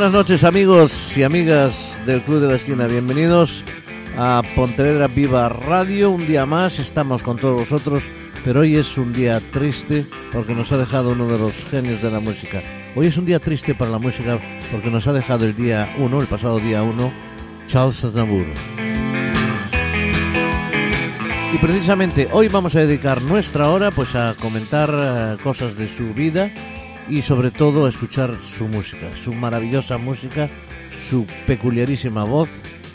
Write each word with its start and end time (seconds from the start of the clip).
Buenas 0.00 0.14
noches 0.14 0.44
amigos 0.44 1.14
y 1.14 1.24
amigas 1.24 2.00
del 2.06 2.22
Club 2.22 2.40
de 2.40 2.48
la 2.48 2.54
Esquina, 2.54 2.86
bienvenidos 2.86 3.62
a 4.16 4.42
Pontevedra 4.56 5.08
Viva 5.08 5.50
Radio, 5.50 6.10
un 6.10 6.26
día 6.26 6.46
más 6.46 6.78
estamos 6.78 7.22
con 7.22 7.36
todos 7.36 7.60
vosotros, 7.68 8.04
pero 8.42 8.60
hoy 8.60 8.76
es 8.76 8.96
un 8.96 9.12
día 9.12 9.42
triste 9.52 10.06
porque 10.32 10.54
nos 10.54 10.72
ha 10.72 10.78
dejado 10.78 11.10
uno 11.10 11.28
de 11.28 11.38
los 11.38 11.66
genios 11.66 12.00
de 12.00 12.10
la 12.10 12.18
música. 12.18 12.62
Hoy 12.96 13.08
es 13.08 13.18
un 13.18 13.26
día 13.26 13.40
triste 13.40 13.74
para 13.74 13.90
la 13.90 13.98
música 13.98 14.38
porque 14.72 14.90
nos 14.90 15.06
ha 15.06 15.12
dejado 15.12 15.44
el 15.44 15.54
día 15.54 15.94
1, 15.98 16.22
el 16.22 16.26
pasado 16.28 16.60
día 16.60 16.82
1, 16.82 17.12
Charles 17.68 18.02
Aznavour. 18.02 18.46
Y 21.52 21.58
precisamente 21.58 22.26
hoy 22.32 22.48
vamos 22.48 22.74
a 22.74 22.80
dedicar 22.80 23.20
nuestra 23.20 23.68
hora 23.68 23.90
pues 23.90 24.14
a 24.14 24.34
comentar 24.40 24.90
eh, 24.94 25.36
cosas 25.42 25.76
de 25.76 25.94
su 25.94 26.14
vida 26.14 26.50
y 27.08 27.22
sobre 27.22 27.50
todo 27.50 27.88
escuchar 27.88 28.36
su 28.56 28.68
música, 28.68 29.08
su 29.22 29.32
maravillosa 29.32 29.98
música, 29.98 30.48
su 31.08 31.26
peculiarísima 31.46 32.24
voz 32.24 32.48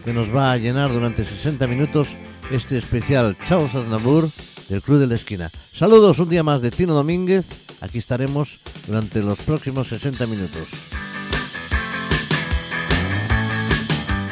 que 0.03 0.13
nos 0.13 0.33
va 0.33 0.51
a 0.51 0.57
llenar 0.57 0.91
durante 0.91 1.25
60 1.25 1.67
minutos 1.67 2.09
este 2.51 2.77
especial 2.77 3.35
Charles 3.45 3.75
Aznavour 3.75 4.29
del 4.69 4.81
Club 4.81 4.99
de 4.99 5.07
la 5.07 5.15
Esquina. 5.15 5.49
Saludos 5.73 6.19
un 6.19 6.29
día 6.29 6.43
más 6.43 6.61
de 6.61 6.71
Tino 6.71 6.93
Domínguez, 6.93 7.45
aquí 7.81 7.97
estaremos 7.97 8.59
durante 8.87 9.21
los 9.21 9.39
próximos 9.39 9.87
60 9.87 10.27
minutos. 10.27 10.67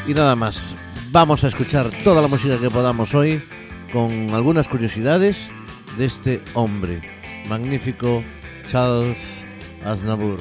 Y 0.07 0.13
nada 0.13 0.35
más, 0.35 0.75
vamos 1.11 1.43
a 1.43 1.47
escuchar 1.47 1.89
toda 2.03 2.21
la 2.21 2.27
música 2.27 2.59
que 2.59 2.69
podamos 2.69 3.13
hoy 3.15 3.41
con 3.91 4.31
algunas 4.31 4.67
curiosidades 4.67 5.47
de 5.97 6.05
este 6.05 6.41
hombre, 6.53 7.01
magnífico 7.47 8.23
Charles 8.69 9.42
Aznavour. 9.85 10.39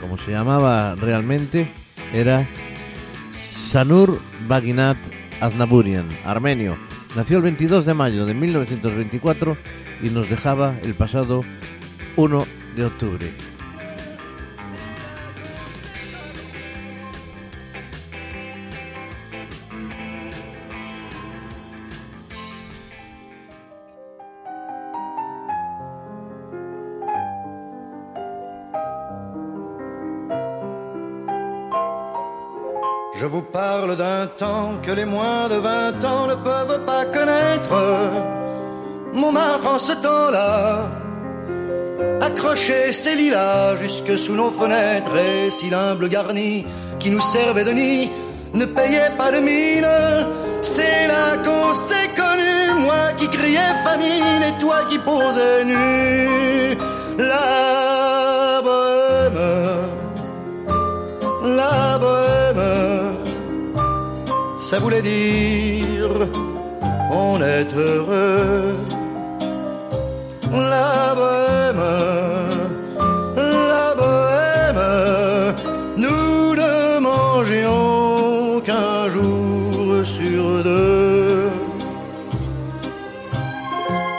Como 0.00 0.18
se 0.18 0.32
llamaba 0.32 0.94
realmente, 0.94 1.68
era 2.12 2.46
Sanur 3.70 4.20
Baginat 4.46 4.96
Aznavourian, 5.40 6.06
armenio. 6.24 6.76
Nació 7.16 7.38
el 7.38 7.42
22 7.44 7.86
de 7.86 7.94
mayo 7.94 8.26
de 8.26 8.34
1924 8.34 9.56
y 10.02 10.08
nos 10.10 10.28
dejaba 10.28 10.74
el 10.82 10.94
pasado 10.94 11.44
1 12.16 12.46
de 12.76 12.84
octubre. 12.84 13.53
Je 33.16 33.26
vous 33.26 33.42
parle 33.42 33.96
d'un 33.96 34.26
temps 34.26 34.72
que 34.82 34.90
les 34.90 35.04
moins 35.04 35.48
de 35.48 35.54
vingt 35.54 36.04
ans 36.04 36.26
ne 36.26 36.34
peuvent 36.34 36.84
pas 36.84 37.04
connaître. 37.04 37.74
Montmartre 39.12 39.68
en 39.68 39.78
ce 39.78 39.92
temps-là 39.92 40.90
accrochait 42.20 42.92
ses 42.92 43.14
lilas 43.14 43.76
jusque 43.76 44.18
sous 44.18 44.34
nos 44.34 44.50
fenêtres 44.50 45.16
et 45.16 45.50
si 45.50 45.70
l'humble 45.70 46.08
garni 46.08 46.66
qui 46.98 47.10
nous 47.10 47.20
servait 47.20 47.64
de 47.64 47.70
nid 47.70 48.10
ne 48.52 48.64
payait 48.64 49.12
pas 49.16 49.30
de 49.30 49.38
mine. 49.38 49.86
C'est 50.62 51.06
là 51.06 51.36
qu'on 51.44 51.72
s'est 51.72 52.10
connu, 52.16 52.82
moi 52.84 53.12
qui 53.16 53.28
criais 53.28 53.74
famine 53.84 54.42
et 54.48 54.60
toi 54.60 54.78
qui 54.88 54.98
posais 54.98 55.64
nu. 55.64 56.76
Ça 64.74 64.80
voulait 64.80 65.02
dire 65.02 66.10
on 67.12 67.40
est 67.40 67.72
heureux. 67.76 68.74
La 70.52 71.14
bohème, 71.20 71.84
la 73.74 73.88
bohème, 74.00 74.84
nous 75.96 76.56
ne 76.62 76.98
mangions 76.98 78.60
qu'un 78.66 79.10
jour 79.14 80.04
sur 80.16 80.64
deux. 80.64 81.50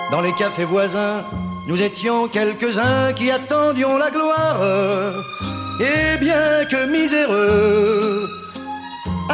Dans 0.09 0.21
les 0.21 0.35
cafés 0.39 0.63
voisins, 0.63 1.19
nous 1.67 1.81
étions 1.81 2.29
quelques-uns 2.29 3.11
qui 3.13 3.29
attendions 3.29 3.97
la 3.97 4.09
gloire. 4.09 4.61
Et 5.81 6.17
bien 6.17 6.63
que 6.71 6.85
miséreux, 6.85 8.34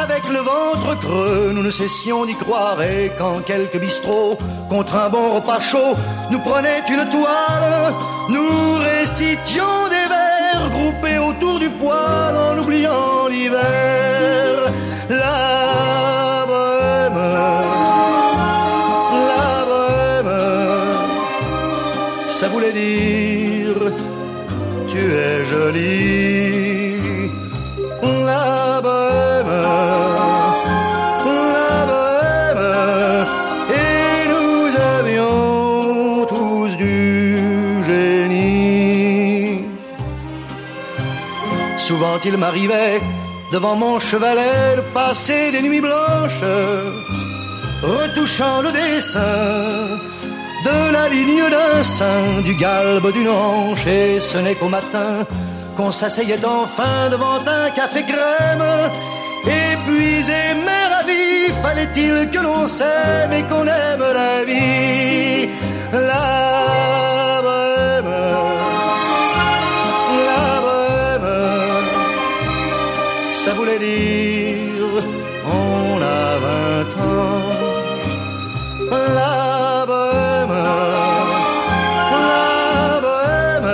avec 0.02 0.24
le 0.28 0.38
ventre 0.38 0.98
creux, 1.00 1.52
nous 1.54 1.62
ne 1.62 1.70
cessions 1.70 2.24
d'y 2.24 2.34
croire. 2.34 2.82
Et 2.82 3.10
quand 3.18 3.40
quelques 3.44 3.78
bistrots, 3.78 4.36
contre 4.68 4.94
un 4.96 5.08
bon 5.08 5.34
repas 5.36 5.60
chaud, 5.60 5.94
nous 6.30 6.40
prenaient 6.40 6.82
une 6.88 7.08
toile, 7.10 7.94
nous 8.28 8.74
récitions 8.90 9.78
des 9.94 10.06
vers 10.14 10.70
groupés 10.70 11.18
autour 11.18 11.58
du 11.58 11.70
poêle 11.70 12.36
en 12.36 12.58
oubliant 12.58 13.28
l'hiver. 13.30 14.72
La 15.08 16.46
bohème, 16.50 17.22
la 19.32 19.52
bohème, 19.70 20.34
ça 22.28 22.48
voulait 22.48 22.72
dire 22.72 23.76
tu 24.90 24.98
es 24.98 25.44
jolie. 25.44 26.51
Il 42.24 42.36
m'arrivait 42.36 43.00
devant 43.52 43.74
mon 43.74 43.98
chevalet 43.98 44.76
de 44.76 44.82
passer 44.94 45.50
des 45.50 45.60
nuits 45.60 45.80
blanches, 45.80 46.44
retouchant 47.82 48.62
le 48.62 48.70
dessin 48.70 49.98
de 50.64 50.92
la 50.92 51.08
ligne 51.08 51.50
d'un 51.50 51.82
sein, 51.82 52.42
du 52.44 52.54
galbe 52.54 53.12
d'une 53.12 53.28
hanche, 53.28 53.86
et 53.86 54.20
ce 54.20 54.38
n'est 54.38 54.54
qu'au 54.54 54.68
matin 54.68 55.26
qu'on 55.76 55.90
s'asseyait 55.90 56.44
enfin 56.44 57.08
devant 57.10 57.40
un 57.44 57.70
café 57.70 58.04
crème. 58.04 58.64
Épuisé 59.44 60.42
mais 60.64 60.84
ravi, 60.94 61.52
fallait-il 61.60 62.30
que 62.30 62.38
l'on 62.38 62.68
s'aime 62.68 63.32
et 63.32 63.42
qu'on 63.42 63.66
aime 63.66 64.04
la 64.14 64.44
vie? 64.44 65.48
On 75.46 76.02
a 76.02 76.38
vingt 76.44 76.92
ans. 77.00 77.40
La 78.90 79.86
bohème, 79.86 80.56
la 82.28 83.00
bohème, 83.00 83.70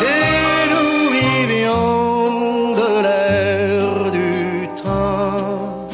et 0.00 0.62
nous 0.72 0.96
vivions 1.20 2.72
de 2.80 2.90
l'air 3.02 4.10
du 4.10 4.68
temps. 4.82 5.88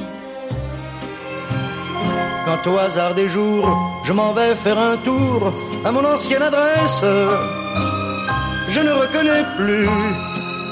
Quand 2.47 2.63
au 2.71 2.79
hasard 2.79 3.15
des 3.15 3.29
jours, 3.29 3.69
je 4.05 4.13
m'en 4.13 4.33
vais 4.33 4.55
faire 4.55 4.79
un 4.79 4.97
tour 4.99 5.53
à 5.85 5.91
mon 5.91 6.05
ancienne 6.05 6.43
adresse, 6.43 7.05
je 8.69 8.81
ne 8.81 8.93
reconnais 8.93 9.45
plus 9.57 9.89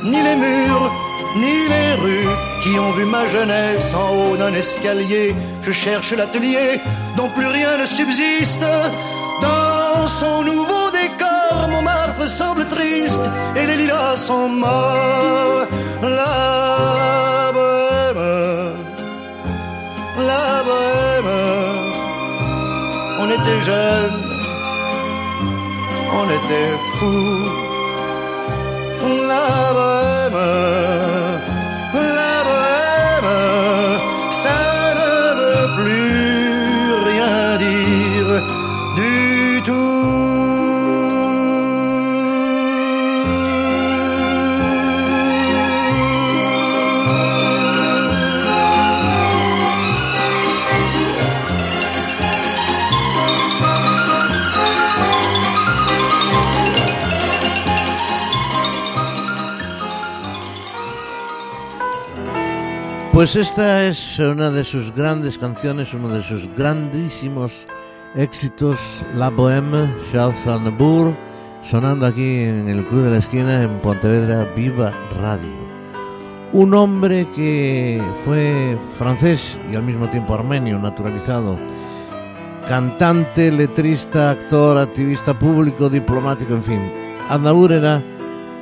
ni 0.05 0.23
les 0.23 0.37
murs, 0.37 0.93
ni 1.37 1.69
les 1.69 1.95
rues 2.03 2.35
qui 2.63 2.79
ont 2.79 2.93
vu 2.93 3.05
ma 3.05 3.27
jeunesse 3.27 3.95
en 3.95 4.09
haut 4.17 4.37
d'un 4.37 4.53
escalier. 4.55 5.35
Je 5.63 5.73
cherche 5.73 6.13
l'atelier 6.13 6.81
dont 7.17 7.29
plus 7.29 7.47
rien 7.47 7.79
ne 7.79 7.87
subsiste. 7.87 8.67
Dans 9.43 10.09
son 10.09 10.43
nouveau 10.43 10.91
décor, 10.93 11.69
Montmartre 11.69 12.29
semble 12.29 12.67
triste 12.67 13.27
et 13.57 13.67
les 13.67 13.77
lilas 13.77 14.17
sont 14.17 14.49
morts. 14.49 15.67
La 16.03 17.53
bohème, 17.57 18.75
la 20.31 20.63
bohème, 20.69 21.35
on 23.21 23.27
était 23.37 23.61
jeunes, 23.71 24.23
on 26.21 26.27
était 26.39 26.73
fous. 26.95 27.49
La 29.33 29.73
bohème, 29.77 31.06
Pues 63.17 63.35
esta 63.35 63.87
es 63.87 64.19
una 64.19 64.51
de 64.51 64.63
sus 64.63 64.95
grandes 64.95 65.39
canciones, 65.39 65.95
uno 65.95 66.11
de 66.11 66.23
sus 66.23 66.55
grandísimos 66.55 67.67
éxitos, 68.15 68.79
La 69.15 69.31
Bohème, 69.31 69.91
Charles 70.13 70.47
Aznavour, 70.47 71.17
sonando 71.63 72.05
aquí 72.05 72.41
en 72.41 72.69
el 72.69 72.85
Club 72.85 73.05
de 73.05 73.13
la 73.13 73.17
Esquina 73.17 73.63
en 73.63 73.79
Pontevedra 73.81 74.47
Viva 74.55 74.93
Radio. 75.19 75.49
Un 76.53 76.75
hombre 76.75 77.27
que 77.35 78.03
fue 78.23 78.77
francés 78.99 79.57
y 79.73 79.77
al 79.77 79.85
mismo 79.85 80.11
tiempo 80.11 80.35
armenio, 80.35 80.79
naturalizado, 80.79 81.57
cantante, 82.69 83.51
letrista, 83.51 84.33
actor, 84.33 84.77
activista 84.77 85.33
público, 85.39 85.89
diplomático, 85.89 86.53
en 86.53 86.63
fin. 86.63 86.93
Aznavour 87.31 87.73
era 87.73 88.03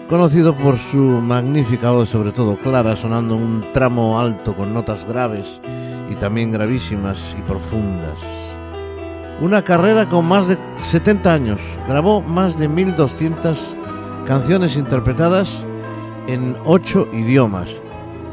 conocido 0.09 0.55
por 0.55 0.79
su 0.79 0.99
magnífica 0.99 1.91
voz, 1.91 2.11
sobre 2.11 2.33
todo 2.33 2.57
clara, 2.57 2.97
sonando 2.97 3.37
un 3.37 3.65
tramo 3.73 4.19
alto 4.19 4.55
con 4.55 4.75
notas 4.75 5.05
graves 5.07 5.61
y 6.11 6.15
también 6.17 6.53
gravísimas 6.53 7.35
y 7.39 7.43
profundas. 7.43 8.21
Una 9.41 9.63
carrera 9.63 10.09
con 10.09 10.27
más 10.27 10.49
de 10.49 10.59
70 10.83 11.33
años, 11.33 11.61
grabó 11.89 12.23
más 12.23 12.59
de 12.59 12.69
1200 12.69 13.77
canciones 14.27 14.77
interpretadas 14.77 15.65
en 16.29 16.57
ocho 16.65 17.09
idiomas. 17.13 17.81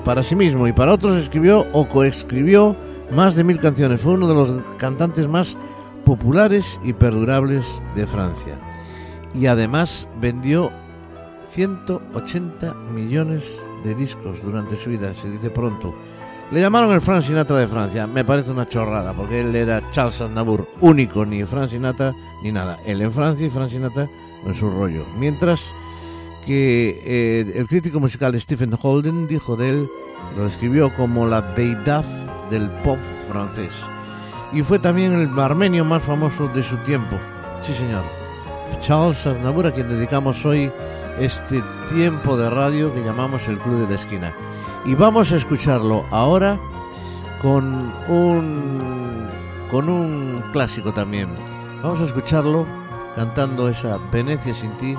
Para 0.06 0.24
sí 0.24 0.36
mismo 0.36 0.68
y 0.68 0.74
para 0.74 0.94
otros 0.94 1.18
escribió 1.18 1.68
o 1.74 1.88
coescribió 1.88 2.76
más 3.12 3.36
de 3.36 3.44
mil 3.44 3.60
canciones. 3.60 4.02
Fue 4.02 4.14
uno 4.14 4.28
de 4.28 4.34
los 4.34 4.52
cantantes 4.78 5.28
más 5.28 5.58
populares 6.06 6.80
y 6.84 6.94
perdurables 6.94 7.66
de 7.96 8.08
Francia. 8.08 8.58
Y 9.34 9.46
además 9.46 10.08
vendió 10.20 10.72
180 11.52 12.74
millones 12.94 13.44
de 13.84 13.94
discos 13.94 14.42
durante 14.42 14.76
su 14.76 14.90
vida, 14.90 15.14
se 15.14 15.30
dice 15.30 15.50
pronto. 15.50 15.94
Le 16.52 16.60
llamaron 16.60 16.92
el 16.92 17.02
Frank 17.02 17.24
Sinatra 17.24 17.58
de 17.58 17.68
Francia. 17.68 18.08
Me 18.08 18.26
parece 18.26 18.52
una 18.52 18.68
chorrada, 18.68 19.14
porque 19.14 19.42
él 19.42 19.56
era 19.56 19.90
Charles 19.92 20.20
Aznavour, 20.20 20.68
único, 20.82 21.26
ni 21.26 21.44
Frank 21.46 21.70
Sinatra 21.70 22.14
ni 22.44 22.52
nada. 22.52 22.80
Él 22.86 23.02
en 23.02 23.12
Francia 23.12 23.46
y 23.46 23.50
Frank 23.50 23.70
Sinatra 23.70 24.10
en 24.46 24.56
su 24.56 24.70
rollo. 24.70 25.06
Mientras 25.18 25.74
que 26.46 27.02
eh, 27.06 27.54
el 27.56 27.68
crítico 27.68 28.00
musical 28.00 28.40
Stephen 28.40 28.78
Holden 28.82 29.28
dijo 29.28 29.56
de 29.56 29.70
él, 29.70 29.90
lo 30.38 30.46
describió 30.46 30.94
como 30.96 31.26
la 31.26 31.42
deidad 31.42 32.06
del 32.50 32.70
pop 32.84 33.00
francés. 33.30 33.74
Y 34.52 34.62
fue 34.64 34.80
también 34.80 35.14
el 35.14 35.40
armenio 35.40 35.86
más 35.86 36.04
famoso 36.04 36.48
de 36.50 36.64
su 36.64 36.76
tiempo. 36.78 37.18
Sí, 37.66 37.74
señor. 37.74 38.04
Charles 38.82 39.26
Aznavour, 39.26 39.68
a 39.68 39.72
quien 39.72 39.90
dedicamos 39.90 40.46
hoy 40.46 40.72
este 41.20 41.64
tiempo 41.90 42.38
de 42.38 42.50
radio 42.50 42.94
que 42.94 43.04
llamamos 43.04 43.48
el 43.48 43.58
Club 43.58 43.82
de 43.82 43.90
la 43.90 43.96
Esquina. 43.96 44.34
Y 44.86 44.96
vamos 44.96 45.32
a 45.32 45.38
escucharlo 45.38 46.06
ahora 46.12 46.60
con 47.42 47.94
un 48.08 49.30
con 49.70 49.90
un 49.90 50.44
clásico 50.52 50.94
también. 50.94 51.30
Vamos 51.82 52.02
a 52.02 52.06
escucharlo 52.06 52.66
cantando 53.16 53.70
esa 53.70 53.98
Venecia 54.12 54.54
sin 54.54 54.72
ti 54.78 54.96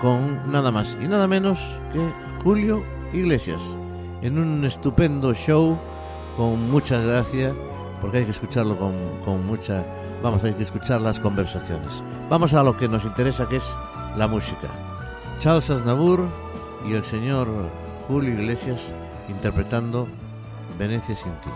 con 0.00 0.50
nada 0.50 0.70
más 0.70 0.96
y 1.00 1.08
nada 1.08 1.26
menos 1.26 1.58
que 1.92 2.12
Julio 2.42 2.84
Iglesias 3.12 3.60
en 4.22 4.38
un 4.38 4.64
estupendo 4.64 5.34
show 5.34 5.78
con 6.36 6.70
mucha 6.70 7.00
gracia 7.00 7.52
porque 8.00 8.18
hay 8.18 8.24
que 8.24 8.30
escucharlo 8.30 8.78
con, 8.78 8.94
con 9.24 9.44
mucha 9.46 9.84
vamos 10.22 10.44
hay 10.44 10.54
que 10.54 10.62
escuchar 10.62 11.00
las 11.00 11.18
conversaciones 11.18 12.02
vamos 12.28 12.54
a 12.54 12.62
lo 12.62 12.76
que 12.76 12.88
nos 12.88 13.04
interesa 13.04 13.48
que 13.48 13.56
es 13.56 13.76
la 14.16 14.28
música 14.28 14.68
Charles 15.38 15.70
Aznavour 15.70 16.28
y 16.84 16.94
el 16.94 17.04
señor 17.04 17.46
Julio 18.08 18.34
Iglesias 18.34 18.92
interpretando 19.28 20.08
Venecia 20.76 21.14
sin 21.14 21.32
ti. 21.40 21.50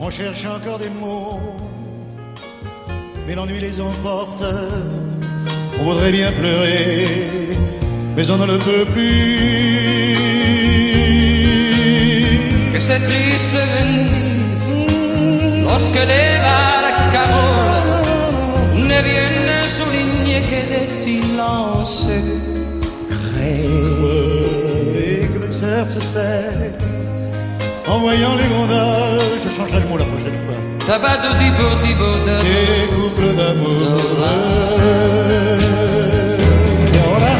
On 0.00 0.10
cherche 0.10 0.46
encore 0.46 0.78
des 0.78 0.88
mots, 0.88 1.40
mais 3.26 3.34
l'ennui 3.34 3.58
les 3.58 3.80
emporte. 3.80 5.07
On 5.80 5.84
voudrait 5.84 6.10
bien 6.12 6.32
pleurer, 6.32 7.06
mais 8.16 8.30
on 8.30 8.36
ne 8.36 8.46
le 8.46 8.58
peut 8.58 8.84
plus. 8.92 9.18
Que 12.72 12.80
c'est 12.80 13.00
triste 13.00 13.52
Venise 13.52 14.88
lorsque 15.64 16.02
les 16.12 16.38
barcaroles 16.48 17.68
ne 18.74 19.02
viennent 19.02 19.66
souligner 19.78 20.40
que 20.42 20.60
des 20.72 20.88
silences 20.88 22.10
crés. 23.08 23.64
Et 24.98 25.26
que 25.32 25.38
le 25.46 25.50
cerf 25.52 25.88
se 25.88 26.00
serre 26.12 26.72
en 27.86 28.00
voyant 28.00 28.34
les 28.36 28.48
gondoles. 28.48 29.38
Je 29.42 29.50
changerai 29.50 29.80
le 29.80 29.86
mot 29.88 29.96
la 29.96 30.06
fois. 30.88 30.98
Tabado 30.98 31.34
di 31.34 31.50
di 31.82 31.94
Des 31.94 32.88
couples 32.94 33.34
d'amour. 33.34 33.76
Et 36.86 36.98
ahora, 37.04 37.32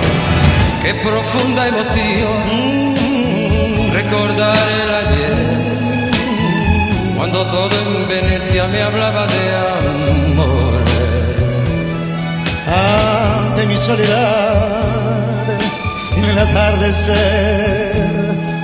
Qué 0.83 0.93
profunda 1.02 1.69
emoción 1.69 2.37
recordar 3.93 4.69
el 4.69 4.90
ayer 5.02 5.38
cuando 7.17 7.47
todo 7.47 7.75
en 7.81 8.09
Venecia 8.09 8.67
me 8.69 8.83
hablaba 8.83 9.26
de 9.26 9.55
amor. 9.57 10.85
ante 12.67 13.67
mi 13.67 13.76
soledad 13.78 15.49
en 16.17 16.25
el 16.25 16.38
atardecer 16.38 17.97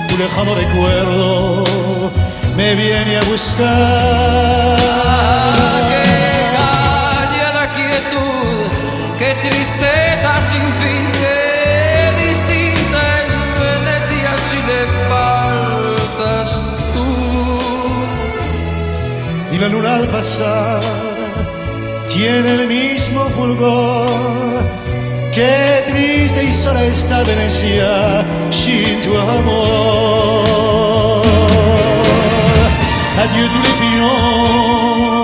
tu 0.07 0.17
lejano 0.17 0.55
recuerdo 0.55 1.63
me 2.55 2.75
viene 2.75 3.15
a 3.17 3.19
Ah, 3.19 3.25
buscar 3.27 4.77
qué 5.89 6.03
callada 6.57 7.63
quietud, 7.77 8.67
qué 9.19 9.31
tristeza 9.47 10.31
sin 10.49 10.65
fin, 10.79 11.03
qué 11.21 11.41
distinta 12.27 12.99
es 13.23 13.31
Venecia 13.59 14.31
si 14.47 14.57
le 14.69 14.81
faltas 15.09 16.49
tú. 16.93 17.09
y 19.53 19.57
la 19.57 19.67
luna 19.67 19.95
al 19.95 20.07
pasar 20.09 20.81
tiene 22.07 22.49
el 22.53 22.67
mismo 22.67 23.29
fulgor. 23.31 24.63
Qué 25.33 25.83
triste 25.89 26.43
y 26.45 26.51
sola 26.63 26.83
está 26.85 27.23
Venecia 27.23 28.23
sin 28.51 29.01
tu 29.01 29.17
amor 29.17 30.94
Adieu 33.25 33.47
tous 33.47 33.63
les 33.67 33.77
pions 33.81 35.23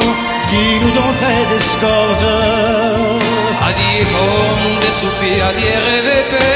qui 0.49 0.65
nous 0.83 0.95
ont 0.97 1.13
fait 1.21 1.45
des. 1.53 3.19
Adieu 3.61 4.05
comme 4.11 4.79
des 4.79 4.93
soupirs, 4.93 5.45
adieu 5.45 5.77
rêver 5.85 6.50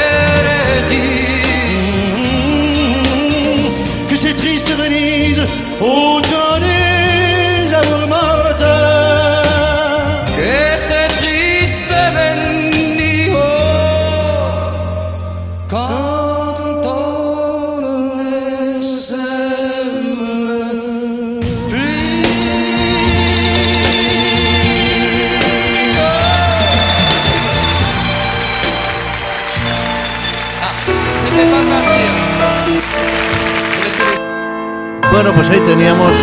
pues 35.36 35.50
ahí 35.50 35.60
teníamos 35.60 36.16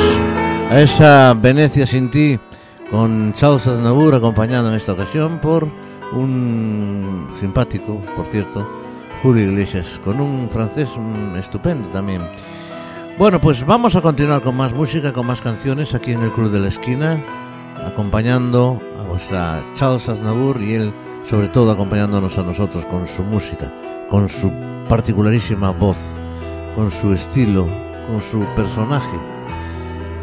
a 0.71 0.81
esa 0.81 1.35
Venecia 1.35 1.85
sin 1.85 2.09
ti 2.09 2.39
con 2.89 3.31
Charles 3.33 3.67
Aznavour 3.67 4.15
acompañado 4.15 4.69
en 4.69 4.75
esta 4.75 4.93
ocasión 4.93 5.37
por 5.39 5.67
un 6.13 7.31
simpático, 7.39 8.01
por 8.15 8.25
cierto, 8.25 8.67
Julio 9.21 9.51
Iglesias, 9.51 10.01
con 10.03 10.19
un 10.19 10.49
francés 10.49 10.89
mm, 10.97 11.35
estupendo 11.35 11.89
también. 11.89 12.23
Bueno, 13.19 13.39
pues 13.39 13.63
vamos 13.63 13.95
a 13.95 14.01
continuar 14.01 14.41
con 14.41 14.57
más 14.57 14.73
música, 14.73 15.13
con 15.13 15.27
más 15.27 15.41
canciones 15.41 15.93
aquí 15.93 16.13
en 16.13 16.23
el 16.23 16.31
Club 16.31 16.49
de 16.49 16.59
la 16.59 16.69
Esquina, 16.69 17.19
acompañando 17.85 18.81
a 18.99 19.03
vuestra 19.03 19.63
Charles 19.75 20.09
Aznavour 20.09 20.59
y 20.59 20.73
él, 20.73 20.93
sobre 21.29 21.49
todo, 21.49 21.71
acompañándonos 21.71 22.35
a 22.39 22.43
nosotros 22.43 22.85
con 22.87 23.05
su 23.05 23.21
música, 23.21 23.71
con 24.09 24.27
su 24.27 24.51
particularísima 24.89 25.69
voz 25.69 25.97
con 26.75 26.89
su 26.89 27.13
estilo, 27.13 27.67
con 28.07 28.21
su 28.21 28.45
personaje. 28.55 29.17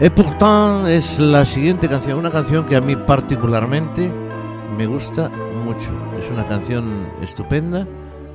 Et 0.01 0.11
pourtant 0.11 0.87
es 0.87 1.19
la 1.19 1.45
siguiente 1.45 1.89
canción, 1.89 2.19
una 2.19 2.31
canción 2.31 2.65
que 2.65 2.75
a 2.75 2.81
mí 2.81 2.97
particularmente 2.97 4.11
me 4.77 4.87
gusta 4.87 5.29
mucho. 5.65 5.93
Es 6.19 6.31
una 6.31 6.47
canción 6.47 7.07
estupenda 7.23 7.87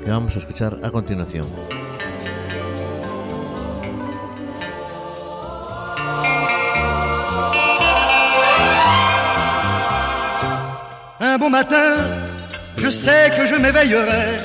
que 0.03 0.11
vamos 0.11 0.35
a 0.35 0.39
escuchar 0.39 0.79
a 0.83 0.91
continuación. 0.91 1.45
Un 11.19 11.39
bon 11.39 11.49
matin, 11.49 11.97
je 12.77 12.89
sais 12.91 13.29
que 13.35 13.45
je 13.45 13.55
m'éveillerai 13.55 14.37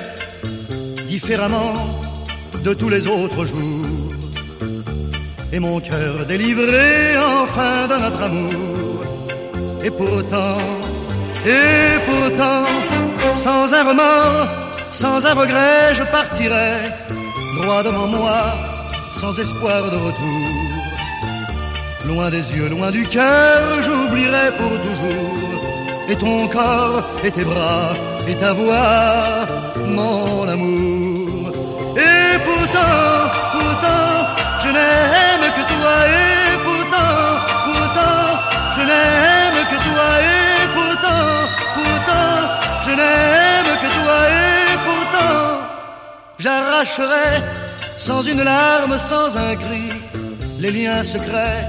différemment 1.06 1.74
de 2.64 2.74
tous 2.74 2.88
les 2.88 3.06
autres 3.06 3.44
jours. 3.44 3.79
Et 5.52 5.58
mon 5.58 5.80
cœur 5.80 6.24
délivré 6.28 7.16
enfin 7.18 7.88
de 7.88 7.96
notre 8.00 8.22
amour. 8.22 9.04
Et 9.84 9.90
pourtant, 9.90 10.60
et 11.44 11.98
pourtant, 12.06 12.64
sans 13.32 13.72
un 13.72 13.84
remords, 13.90 14.48
sans 14.92 15.24
un 15.26 15.34
regret, 15.34 15.94
je 15.94 16.02
partirai 16.04 16.74
droit 17.60 17.82
devant 17.82 18.06
moi, 18.06 18.40
sans 19.14 19.38
espoir 19.38 19.82
de 19.90 19.96
retour. 19.96 20.48
Loin 22.06 22.30
des 22.30 22.44
yeux, 22.54 22.68
loin 22.68 22.90
du 22.90 23.04
cœur, 23.06 23.82
j'oublierai 23.82 24.46
pour 24.58 24.74
toujours. 24.86 25.50
Et 26.08 26.16
ton 26.16 26.48
corps, 26.48 27.02
et 27.24 27.30
tes 27.30 27.44
bras, 27.44 27.92
et 28.28 28.34
ta 28.34 28.52
voix, 28.52 29.46
mon 29.86 30.48
amour. 30.48 31.52
Et 31.96 32.38
pourtant, 32.46 33.30
pourtant, 33.52 34.09
je 34.70 34.74
n'aime 34.74 35.46
que 35.56 35.64
toi. 35.74 35.96
Et 36.06 36.56
pourtant, 36.66 37.14
pourtant, 37.66 38.26
je 38.76 38.82
n'aime 38.90 39.60
que 39.70 39.78
toi. 39.88 40.08
Et 40.30 40.66
pourtant, 40.76 41.26
pourtant, 41.76 42.34
je 42.86 42.92
n'aime 43.00 43.72
que 43.82 43.90
toi. 43.98 44.18
Et 44.40 44.76
pourtant, 44.86 45.40
j'arracherai 46.38 47.30
sans 47.96 48.22
une 48.22 48.42
larme, 48.42 48.96
sans 48.98 49.36
un 49.36 49.54
cri, 49.56 49.86
les 50.58 50.70
liens 50.70 51.04
secrets 51.04 51.64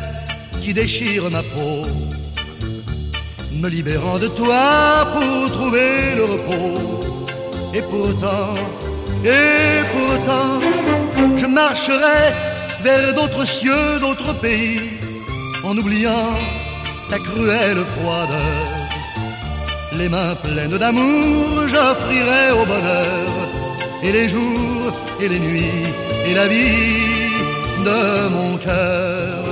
qui 0.61 0.73
déchirent 0.73 1.29
ma 1.31 1.43
peau 1.43 1.83
me 3.61 3.67
libérant 3.67 4.17
de 4.17 4.27
toi 4.27 5.07
pour 5.13 5.51
trouver 5.51 6.15
le 6.15 6.23
repos. 6.23 7.01
Et 7.73 7.81
pourtant, 7.81 8.53
et 9.23 9.81
pourtant, 9.93 10.59
je 11.37 11.45
marcherai 11.45 12.50
vers 12.83 13.13
d'autres 13.13 13.45
cieux, 13.45 13.99
d'autres 13.99 14.33
pays, 14.33 14.79
en 15.63 15.77
oubliant 15.77 16.31
ta 17.09 17.19
cruelle 17.19 17.83
froideur. 17.85 18.67
Les 19.93 20.09
mains 20.09 20.35
pleines 20.43 20.77
d'amour, 20.77 21.67
j'offrirai 21.67 22.51
au 22.51 22.65
bonheur, 22.65 23.27
et 24.03 24.11
les 24.11 24.27
jours, 24.29 24.93
et 25.21 25.27
les 25.27 25.39
nuits, 25.39 25.85
et 26.27 26.33
la 26.33 26.47
vie 26.47 27.31
de 27.85 28.29
mon 28.29 28.57
cœur. 28.57 29.50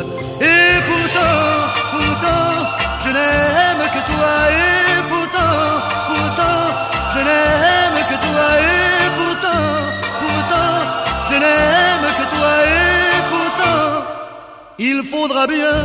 Il 14.80 15.04
faudra 15.04 15.46
bien 15.46 15.76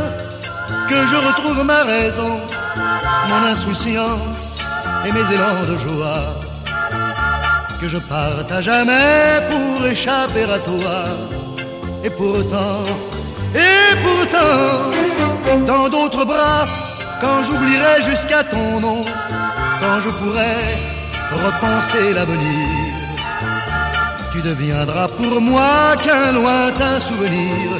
que 0.89 0.95
je 1.05 1.15
retrouve 1.15 1.63
ma 1.65 1.83
raison, 1.83 2.39
mon 3.27 3.47
insouciance 3.51 4.57
et 5.05 5.11
mes 5.11 5.33
élans 5.35 5.61
de 5.69 5.75
joie, 5.85 6.23
que 7.81 7.89
je 7.89 7.97
parte 7.97 8.51
à 8.51 8.61
jamais 8.61 9.41
pour 9.49 9.85
échapper 9.85 10.43
à 10.43 10.59
toi, 10.59 11.03
et 12.05 12.09
pourtant, 12.09 12.83
et 13.53 13.95
pourtant, 14.05 15.65
dans 15.67 15.89
d'autres 15.89 16.23
bras, 16.23 16.67
quand 17.21 17.43
j'oublierai 17.43 18.01
jusqu'à 18.01 18.43
ton 18.45 18.79
nom, 18.79 19.01
quand 19.81 19.99
je 19.99 20.09
pourrai 20.09 20.57
repenser 21.31 22.13
l'avenir, 22.13 22.67
tu 24.31 24.41
deviendras 24.41 25.07
pour 25.09 25.41
moi 25.41 25.95
qu'un 26.03 26.31
lointain 26.31 26.99
souvenir, 26.99 27.71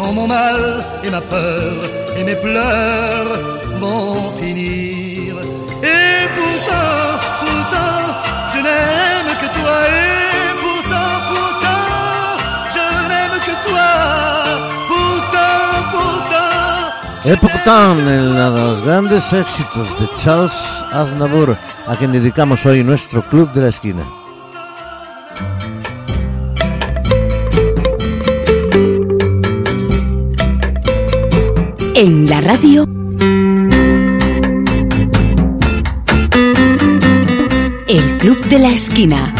quand 0.00 0.12
mon 0.12 0.26
mal 0.26 0.60
et 1.04 1.10
ma 1.10 1.20
peur 1.20 1.74
et 2.18 2.24
mes 2.24 2.36
pleurs 2.36 3.32
vont 3.80 4.30
finir. 4.40 5.34
Et 5.82 6.22
pourtant, 6.36 7.02
pourtant, 7.40 8.04
je 8.52 8.58
n'aime 8.66 9.32
que 9.42 9.48
toi, 9.58 9.76
et 10.00 10.52
pourtant, 10.62 11.12
pourtant, 11.30 11.84
je 12.74 12.86
n'aime 13.10 13.38
que 13.48 13.54
toi, 13.68 13.88
pourtant, 14.90 15.66
pourtant. 15.92 17.30
Et 17.30 17.36
pourtant, 17.36 17.98
uno 17.98 18.50
de 18.56 18.60
los 18.68 18.80
grandes 18.82 19.12
éxitos 19.12 19.88
de 20.00 20.06
Charles 20.18 20.50
Aznavour, 20.92 21.56
a 21.86 21.96
quien 21.96 22.12
dedicamos 22.12 22.64
hoy 22.66 22.82
nuestro 22.84 23.22
Club 23.22 23.52
de 23.52 23.60
la 23.62 23.68
Esquina. 23.68 24.19
El 37.86 38.18
Club 38.18 38.44
de 38.48 38.58
la 38.58 38.70
Esquina. 38.70 39.32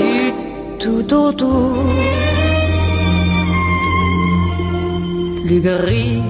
Du 0.00 0.32
tout 0.78 1.14
autour. 1.14 1.72
Plus 5.44 5.60
gris 5.60 6.22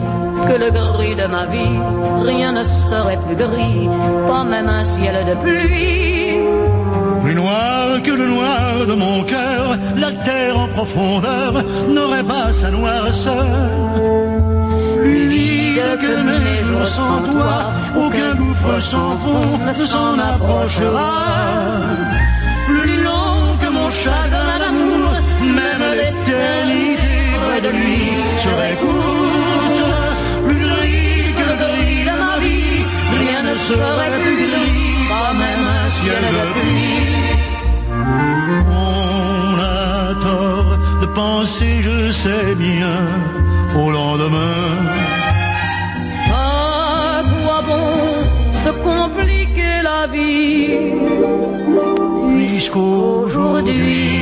que 0.49 0.57
le 0.65 0.71
gris 0.71 1.17
de 1.23 1.27
ma 1.27 1.45
vie, 1.47 1.79
rien 2.23 2.53
ne 2.53 2.65
serait 2.65 3.19
plus 3.27 3.37
gris, 3.37 3.89
pas 4.29 4.45
même 4.45 4.69
un 4.69 4.85
ciel 4.85 5.15
de 5.31 5.35
pluie. 5.43 6.21
plus 7.23 7.35
noir 7.35 8.03
que 8.03 8.13
le 8.13 8.27
noir 8.27 8.87
de 8.89 8.95
mon 8.95 9.23
cœur, 9.25 9.77
la 9.97 10.13
terre 10.13 10.59
en 10.59 10.69
profondeur 10.69 11.53
n'aurait 11.89 12.25
pas 12.25 12.53
sa 12.53 12.71
noirceur. 12.71 14.60
Plus 15.01 15.29
vide 15.29 15.83
que 16.03 16.15
mes 16.31 16.65
jours 16.69 16.87
sans 16.87 17.19
toi, 17.31 17.55
aucun 18.05 18.33
gouffre 18.41 18.81
sans 18.81 19.17
fond 19.23 19.59
ne 19.67 19.73
s'en 19.73 20.19
approchera. 20.19 21.13
Plus 22.69 22.97
long 23.09 23.57
que 23.61 23.69
mon 23.77 23.91
chagrin 23.91 24.59
d'amour, 24.63 25.11
même 25.61 25.87
l'éternité 26.01 27.13
près 27.43 27.61
de 27.67 27.71
lui 27.79 28.01
serait 28.43 28.77
courte. 28.83 29.83
Plus 30.47 30.65
gris 30.75 31.35
que 31.39 31.45
le 31.51 31.57
gris 31.65 32.03
de 32.11 32.15
ma 32.25 32.35
vie, 32.45 32.79
rien 33.23 33.43
ne 33.51 33.55
serait 33.69 34.13
plus 34.25 34.39
gris, 34.45 35.09
pas 35.13 35.33
même 35.45 35.67
un 35.83 35.89
ciel 35.99 36.25
de 36.37 36.45
pluie. 36.55 37.01
On 38.71 39.53
a 39.61 40.15
tort 40.27 40.73
de 41.03 41.07
penser, 41.07 41.73
je 41.89 42.13
sais 42.23 42.55
bien, 42.55 42.99
au 43.77 43.91
lendemain. 43.91 44.65
À 46.33 47.23
quoi 47.23 47.63
bon 47.69 47.91
se 48.65 48.71
compliquer 48.71 49.83
la 49.83 50.07
vie 50.07 50.93
puisqu'aujourd'hui 52.37 54.21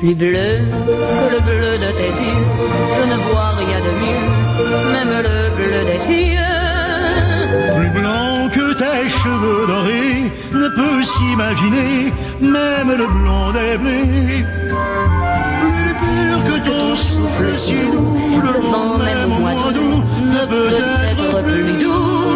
plus 0.00 0.14
bleu 0.14 0.30
que 0.30 1.34
le 1.34 1.40
bleu 1.48 1.72
de 1.84 1.90
tes 1.98 2.12
yeux, 2.22 2.44
je 2.96 3.02
ne 3.12 3.16
vois 3.28 3.50
rien 3.50 3.80
de 3.86 3.92
mieux, 4.02 4.24
même 4.94 5.14
le 5.28 5.38
bleu 5.56 5.80
des 5.90 5.98
cieux. 5.98 6.40
Plus 7.76 8.00
blanc 8.00 8.48
que 8.54 8.72
tes 8.82 9.10
cheveux 9.10 9.66
dorés 9.66 10.22
ne 10.52 10.68
peut 10.68 11.04
s'imaginer, 11.04 12.12
même 12.40 12.90
le 12.96 13.06
blanc 13.06 13.52
des 13.52 13.76
blés. 13.76 14.59
Souffle 17.54 17.90
doux, 17.92 18.40
le 18.42 18.54
vent 18.70 18.94
même 18.98 19.28
mois 19.40 19.72
d'août 19.76 20.04
ne 20.34 20.42
peut 20.52 20.72
être 21.10 21.42
plus 21.42 21.72
doux. 21.82 22.28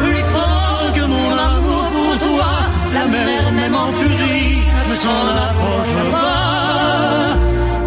Plus 0.00 0.22
fort 0.34 0.86
que 0.96 1.04
mon 1.14 1.30
amour 1.48 1.84
pour 1.96 2.12
toi, 2.26 2.50
la 2.92 3.04
mer 3.06 3.42
même 3.52 3.74
en 3.74 3.90
furie 3.92 4.58
ne 4.88 4.94
s'en 5.02 5.24
approche 5.48 5.96
pas. 6.12 7.36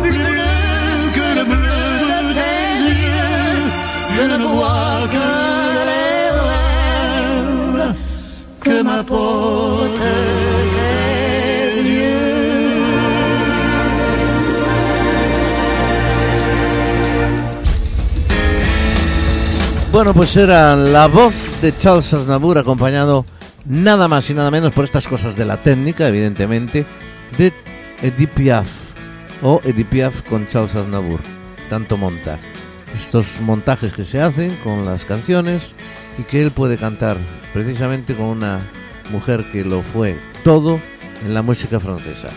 Plus 0.02 0.22
bleu 0.30 0.58
que 1.18 1.28
le 1.40 1.44
bleu 1.52 1.86
de 2.06 2.34
tes 2.40 2.68
yeux, 2.90 3.62
je 4.16 4.24
ne 4.32 4.46
vois 4.54 5.00
que 5.14 5.28
les 5.90 6.30
rêves 6.50 7.94
que 8.62 8.76
m'apportent 8.84 10.47
Bueno, 19.98 20.14
pues 20.14 20.36
era 20.36 20.76
la 20.76 21.08
voz 21.08 21.34
de 21.60 21.76
Charles 21.76 22.14
Aznavour 22.14 22.60
acompañado 22.60 23.26
nada 23.66 24.08
más 24.08 24.30
y 24.30 24.36
nada 24.36 24.52
menos 24.52 24.72
por 24.72 24.86
estas 24.86 25.08
cosas 25.08 25.36
de 25.36 25.44
la 25.44 25.58
técnica, 25.58 26.08
evidentemente, 26.08 26.86
de 27.36 27.52
Edith 28.04 28.30
Piaf 28.30 28.68
o 29.42 29.60
Edith 29.64 29.88
Piaf 29.88 30.22
con 30.30 30.48
Charles 30.50 30.76
Aznavour. 30.76 31.20
Tanto 31.72 31.98
monta. 31.98 32.38
Estos 33.02 33.42
montajes 33.42 33.92
que 33.92 34.06
se 34.06 34.22
hacen 34.22 34.56
con 34.64 34.86
las 34.86 35.04
canciones 35.04 35.74
y 36.20 36.22
que 36.22 36.44
él 36.44 36.52
puede 36.52 36.78
cantar 36.78 37.18
precisamente 37.52 38.14
con 38.14 38.28
una 38.28 38.60
mujer 39.10 39.46
que 39.52 39.66
lo 39.66 39.82
fue 39.82 40.16
todo 40.44 40.80
en 41.26 41.34
la 41.34 41.42
música 41.42 41.80
francesa. 41.80 42.30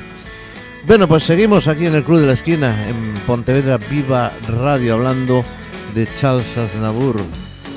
Bueno, 0.87 1.07
pues 1.07 1.25
seguimos 1.25 1.69
aquí 1.69 1.85
en 1.85 1.95
el 1.95 2.05
Club 2.05 2.21
de 2.21 2.27
la 2.27 2.33
Esquina, 2.33 2.89
en 2.89 2.97
Pontevedra 3.27 3.77
Viva 3.77 4.33
Radio, 4.49 4.95
hablando 4.95 5.45
de 5.95 6.09
Charles 6.19 6.57
Aznavour, 6.57 7.21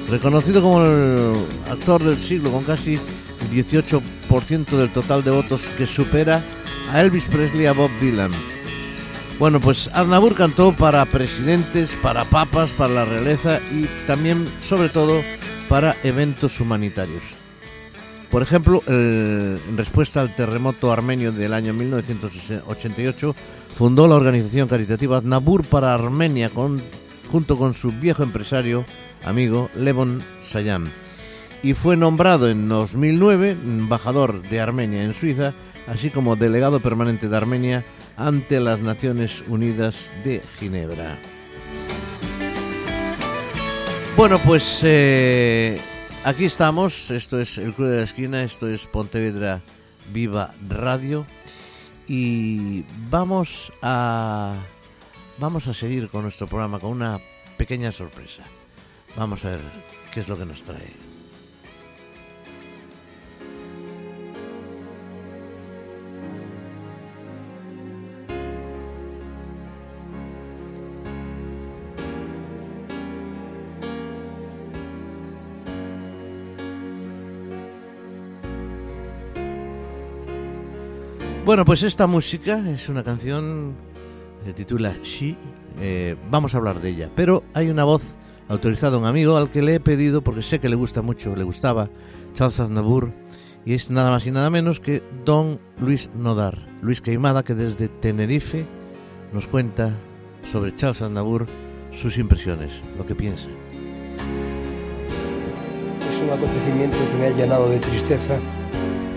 reconocido 0.09 0.61
como 0.61 0.83
el 0.85 1.33
actor 1.71 2.03
del 2.03 2.17
siglo, 2.17 2.51
con 2.51 2.63
casi 2.63 2.93
el 2.95 3.49
18% 3.65 4.65
del 4.77 4.91
total 4.91 5.23
de 5.23 5.31
votos 5.31 5.61
que 5.77 5.85
supera 5.85 6.41
a 6.91 7.01
Elvis 7.01 7.23
Presley 7.25 7.63
y 7.63 7.65
a 7.67 7.73
Bob 7.73 7.89
Dylan. 7.99 8.31
Bueno, 9.39 9.59
pues 9.59 9.89
Aznavour 9.93 10.35
cantó 10.35 10.73
para 10.73 11.03
presidentes, 11.05 11.91
para 12.01 12.23
papas, 12.25 12.69
para 12.71 12.93
la 12.93 13.05
realeza 13.05 13.59
y 13.71 13.85
también, 14.05 14.47
sobre 14.67 14.89
todo, 14.89 15.21
para 15.67 15.95
eventos 16.03 16.59
humanitarios. 16.59 17.23
Por 18.29 18.41
ejemplo, 18.43 18.81
en 18.87 19.59
respuesta 19.75 20.21
al 20.21 20.35
terremoto 20.35 20.91
armenio 20.91 21.31
del 21.31 21.53
año 21.53 21.73
1988, 21.73 23.35
fundó 23.75 24.07
la 24.07 24.15
organización 24.15 24.67
caritativa 24.67 25.17
Aznavour 25.17 25.63
para 25.63 25.93
Armenia 25.93 26.49
con- 26.49 26.81
junto 27.31 27.57
con 27.57 27.73
su 27.73 27.91
viejo 27.91 28.23
empresario 28.23 28.85
amigo 29.23 29.69
Levon 29.75 30.21
Sayam. 30.49 30.89
Y 31.61 31.73
fue 31.73 31.95
nombrado 31.95 32.49
en 32.49 32.67
2009 32.67 33.51
embajador 33.51 34.41
de 34.43 34.59
Armenia 34.59 35.03
en 35.03 35.13
Suiza, 35.13 35.53
así 35.87 36.09
como 36.09 36.35
delegado 36.35 36.79
permanente 36.79 37.29
de 37.29 37.37
Armenia 37.37 37.85
ante 38.17 38.59
las 38.59 38.79
Naciones 38.79 39.43
Unidas 39.47 40.09
de 40.23 40.41
Ginebra. 40.59 41.17
Bueno, 44.15 44.37
pues 44.39 44.81
eh, 44.83 45.79
aquí 46.23 46.45
estamos. 46.45 47.09
Esto 47.09 47.39
es 47.39 47.57
el 47.57 47.73
Club 47.73 47.87
de 47.89 47.97
la 47.97 48.03
Esquina, 48.03 48.43
esto 48.43 48.67
es 48.67 48.85
Pontevedra 48.85 49.61
Viva 50.11 50.53
Radio. 50.69 51.25
Y 52.07 52.83
vamos 53.09 53.71
a, 53.81 54.55
vamos 55.37 55.67
a 55.67 55.73
seguir 55.73 56.09
con 56.09 56.23
nuestro 56.23 56.47
programa 56.47 56.79
con 56.79 56.91
una 56.91 57.19
pequeña 57.57 57.91
sorpresa. 57.91 58.43
Vamos 59.15 59.43
a 59.45 59.51
ver 59.51 59.61
qué 60.11 60.21
es 60.21 60.27
lo 60.27 60.37
que 60.37 60.45
nos 60.45 60.63
trae. 60.63 61.13
Bueno, 81.45 81.65
pues 81.65 81.83
esta 81.83 82.07
música 82.07 82.63
es 82.69 82.87
una 82.87 83.03
canción 83.03 83.75
se 84.43 84.53
titula 84.53 84.95
She. 85.03 85.35
eh, 85.79 86.15
vamos 86.29 86.53
a 86.53 86.57
hablar 86.57 86.81
de 86.81 86.89
ella, 86.89 87.09
pero 87.15 87.43
hay 87.53 87.69
una 87.69 87.83
voz 87.83 88.15
autorizada 88.47 88.97
un 88.97 89.05
amigo 89.05 89.37
al 89.37 89.49
que 89.49 89.61
le 89.61 89.75
he 89.75 89.79
pedido 89.79 90.23
porque 90.23 90.41
sé 90.41 90.59
que 90.59 90.69
le 90.69 90.75
gusta 90.75 91.01
mucho, 91.01 91.35
le 91.35 91.43
gustaba 91.43 91.89
Charles 92.33 92.59
Aznavour 92.59 93.11
y 93.65 93.73
es 93.73 93.89
nada 93.89 94.11
más 94.11 94.27
y 94.27 94.31
nada 94.31 94.49
menos 94.49 94.79
que 94.79 95.01
Don 95.25 95.59
Luis 95.79 96.09
Nodar, 96.15 96.59
Luis 96.81 97.01
Queimada 97.01 97.43
que 97.43 97.55
desde 97.55 97.87
Tenerife 97.87 98.65
nos 99.31 99.47
cuenta 99.47 99.91
sobre 100.51 100.75
Charles 100.75 101.01
Aznavour 101.01 101.47
sus 101.91 102.17
impresiones, 102.17 102.83
lo 102.97 103.05
que 103.05 103.15
piensa. 103.15 103.49
Es 106.09 106.21
un 106.21 106.29
acontecimiento 106.29 106.97
que 106.97 107.15
me 107.17 107.27
ha 107.27 107.31
llenado 107.31 107.69
de 107.69 107.79
tristeza 107.79 108.37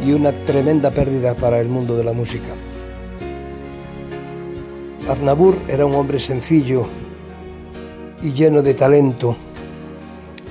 y 0.04 0.12
una 0.12 0.32
tremenda 0.44 0.90
pérdida 0.90 1.34
para 1.34 1.60
el 1.60 1.68
mundo 1.68 1.96
de 1.96 2.04
la 2.04 2.12
música. 2.12 2.54
Aznavour 5.08 5.56
era 5.68 5.86
un 5.86 5.94
hombre 5.94 6.18
sencillo 6.18 6.88
y 8.20 8.32
lleno 8.32 8.60
de 8.60 8.74
talento, 8.74 9.36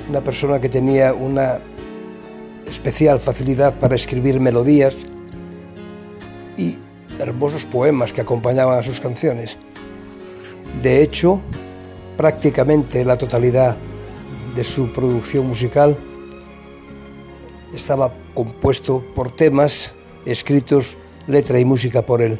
una 0.10 0.22
persona 0.22 0.62
que 0.62 0.70
tenía 0.70 1.14
una 1.14 1.60
especial 2.66 3.20
facilidad 3.20 3.78
para 3.78 3.96
escribir 3.96 4.40
melodías 4.40 4.96
y 6.58 6.78
hermosos 7.20 7.66
poemas 7.66 8.14
que 8.14 8.22
acompañaban 8.22 8.80
a 8.80 8.84
sus 8.84 9.02
canciones. 9.02 9.58
De 10.82 11.04
hecho, 11.04 11.42
prácticamente 12.16 13.04
la 13.04 13.18
totalidad 13.18 13.76
de 14.56 14.64
su 14.64 14.90
producción 14.94 15.50
musical 15.50 15.98
estaba 17.76 18.14
compuesto 18.34 19.04
por 19.14 19.32
temas 19.32 19.94
escritos, 20.26 20.96
letra 21.28 21.60
y 21.60 21.66
música 21.66 22.04
por 22.04 22.22
él. 22.22 22.40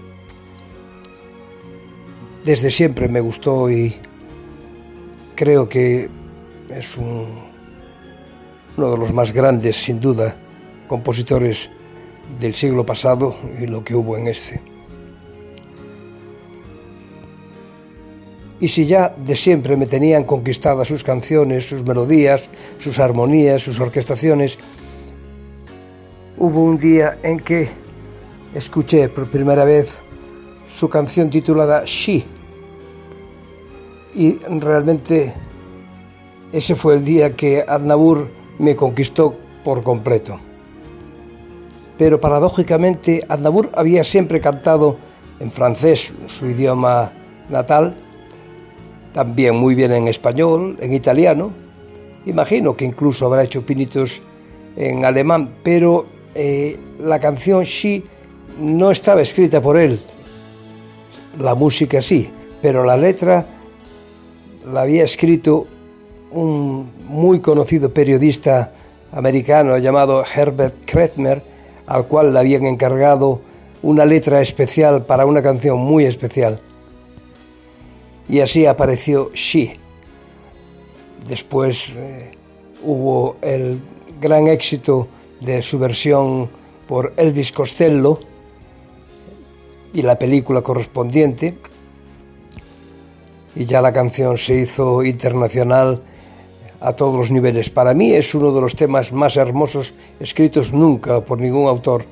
Desde 2.46 2.70
siempre 2.70 3.08
me 3.08 3.20
gustó 3.22 3.70
y 3.72 3.96
creo 5.36 5.68
que 5.68 6.10
es 6.70 6.98
un- 6.98 7.44
uno 8.78 8.92
de 8.92 8.98
los 8.98 9.12
más 9.14 9.34
grandes, 9.34 9.76
sin 9.78 10.00
duda, 10.00 10.36
compositores 10.88 11.70
del 12.40 12.54
siglo 12.54 12.86
pasado 12.86 13.36
y 13.60 13.66
lo 13.66 13.84
que 13.84 13.96
hubo 13.96 14.16
en 14.18 14.28
este. 14.28 14.62
Y 18.60 18.68
si 18.68 18.86
ya 18.86 19.14
de 19.18 19.36
siempre 19.36 19.76
me 19.76 19.86
tenían 19.86 20.24
conquistadas 20.24 20.88
sus 20.88 21.04
canciones, 21.04 21.68
sus 21.68 21.84
melodías, 21.84 22.44
sus 22.80 23.00
armonías, 23.00 23.62
sus 23.64 23.80
orquestaciones, 23.80 24.58
hubo 26.38 26.64
un 26.64 26.78
día 26.78 27.18
en 27.22 27.40
que 27.40 27.70
escuché 28.54 29.10
por 29.10 29.30
primera 29.30 29.66
vez 29.66 30.00
su 30.74 30.90
canción 30.90 31.30
titulada 31.30 31.84
She, 31.86 32.24
y 34.16 34.40
realmente 34.60 35.34
ese 36.52 36.76
fue 36.76 36.96
el 36.96 37.06
día 37.06 37.36
que 37.36 37.64
Adnabur 37.68 38.30
me 38.60 38.76
conquistó 38.76 39.36
por 39.64 39.84
completo. 39.84 40.40
Pero 41.98 42.20
paradójicamente 42.20 43.26
Adnabur 43.28 43.70
había 43.76 44.04
siempre 44.04 44.40
cantado 44.40 44.98
en 45.40 45.52
francés, 45.52 46.14
su 46.28 46.48
idioma 46.48 47.12
natal, 47.50 47.96
también 49.14 49.56
muy 49.56 49.76
bien 49.76 49.92
en 49.92 50.08
español, 50.08 50.78
en 50.80 50.94
italiano, 50.94 51.52
imagino 52.26 52.74
que 52.74 52.86
incluso 52.86 53.26
habrá 53.26 53.44
hecho 53.44 53.66
pinitos 53.66 54.22
en 54.78 55.04
alemán, 55.04 55.56
pero 55.64 56.06
eh, 56.34 56.78
la 57.00 57.20
canción 57.20 57.64
She 57.64 58.04
no 58.60 58.92
estaba 58.92 59.22
escrita 59.22 59.62
por 59.62 59.78
él, 59.78 60.00
la 61.40 61.56
música 61.56 62.02
sí, 62.02 62.30
pero 62.62 62.84
la 62.84 62.96
letra 62.96 63.55
la 64.72 64.82
había 64.82 65.04
escrito 65.04 65.68
un 66.32 66.92
muy 67.08 67.40
conocido 67.40 67.94
periodista 67.94 68.72
americano 69.12 69.78
llamado 69.78 70.24
Herbert 70.24 70.86
Kretmer, 70.86 71.42
al 71.88 72.08
cual 72.08 72.34
le 72.34 72.40
habían 72.40 72.66
encargado 72.66 73.42
una 73.84 74.06
letra 74.06 74.42
especial 74.42 75.06
para 75.06 75.26
una 75.26 75.42
canción 75.42 75.78
muy 75.78 76.06
especial. 76.06 76.60
Y 78.28 78.40
así 78.40 78.66
apareció 78.66 79.32
She. 79.34 79.78
Después 81.28 81.94
eh, 81.96 82.32
hubo 82.84 83.38
el 83.42 83.80
gran 84.20 84.48
éxito 84.48 85.08
de 85.42 85.62
su 85.62 85.78
versión 85.78 86.50
por 86.88 87.14
Elvis 87.18 87.52
Costello 87.52 88.20
y 89.94 90.02
la 90.02 90.18
película 90.18 90.62
correspondiente. 90.62 91.56
Y 93.56 93.66
ya 93.66 93.82
la 93.82 93.94
canción 93.94 94.38
se 94.38 94.56
hizo 94.56 95.04
internacional 95.04 96.02
a 96.82 96.94
todos 96.94 97.16
los 97.16 97.32
niveles. 97.32 97.70
Para 97.70 97.94
mí 97.94 98.14
es 98.14 98.36
uno 98.36 98.52
de 98.52 98.62
los 98.62 98.76
temas 98.76 99.12
más 99.12 99.38
hermosos 99.38 99.94
escritos 100.20 100.74
nunca 100.74 101.22
por 101.22 101.40
ningún 101.40 101.68
autor. 101.68 102.06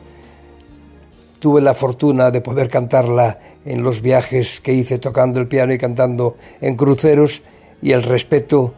Tuve 1.39 1.62
la 1.62 1.73
fortuna 1.73 2.32
de 2.32 2.41
poder 2.41 2.69
cantarla 2.69 3.38
en 3.65 3.84
los 3.84 4.01
viajes 4.01 4.60
que 4.62 4.73
hice 4.73 4.97
tocando 4.97 5.39
el 5.39 5.47
piano 5.47 5.73
y 5.73 5.77
cantando 5.77 6.38
en 6.62 6.75
cruceros 6.75 7.41
y 7.82 7.91
el 7.91 8.03
respeto 8.03 8.73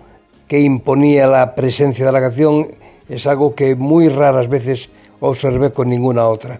que 0.47 0.59
imponía 0.59 1.27
la 1.27 1.55
presencia 1.55 2.05
de 2.05 2.11
la 2.11 2.21
canción 2.21 2.67
es 3.07 3.27
algo 3.27 3.53
que 3.53 3.75
muy 3.75 4.09
raras 4.09 4.47
veces 4.47 4.89
observé 5.19 5.71
con 5.71 5.89
ninguna 5.89 6.27
otra. 6.27 6.59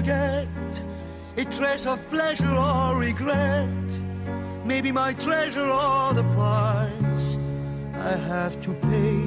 Forget, 0.00 0.48
a 1.36 1.44
trace 1.44 1.84
of 1.84 1.98
pleasure 2.08 2.54
or 2.56 2.96
regret, 2.96 3.68
maybe 4.64 4.90
my 4.90 5.12
treasure 5.12 5.66
or 5.66 6.14
the 6.14 6.22
price 6.34 7.36
I 7.92 8.12
have 8.32 8.54
to 8.62 8.72
pay. 8.90 9.20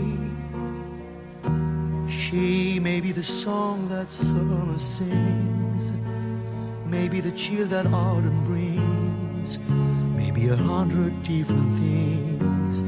She 2.11 2.79
may 2.79 3.01
be 3.01 3.11
the 3.11 3.21
song 3.21 3.87
that 3.89 4.09
summer 4.09 4.79
sings, 4.79 5.83
maybe 6.87 7.21
the 7.21 7.33
chill 7.33 7.67
that 7.67 7.85
autumn 7.85 8.43
brings, 8.43 9.59
maybe 10.17 10.47
a 10.47 10.55
hundred 10.55 11.21
different 11.21 11.71
things 11.83 12.81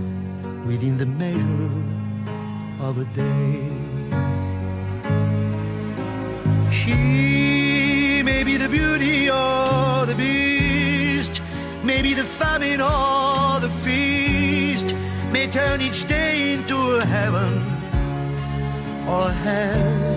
within 0.66 0.98
the 0.98 1.06
measure 1.06 1.76
of 2.88 2.98
a 2.98 3.06
day. 3.14 3.75
She 6.76 8.22
may 8.24 8.44
be 8.44 8.58
the 8.58 8.70
beauty 8.70 9.30
or 9.30 10.06
the 10.06 10.16
beast, 10.18 11.42
maybe 11.84 12.14
the 12.14 12.24
famine 12.24 12.82
or 12.82 13.60
the 13.60 13.70
feast, 13.84 14.96
may 15.32 15.48
turn 15.48 15.82
each 15.82 16.08
day 16.08 16.54
into 16.54 16.78
a 16.98 17.06
heaven 17.06 17.54
or 19.08 19.32
hell. 19.46 20.16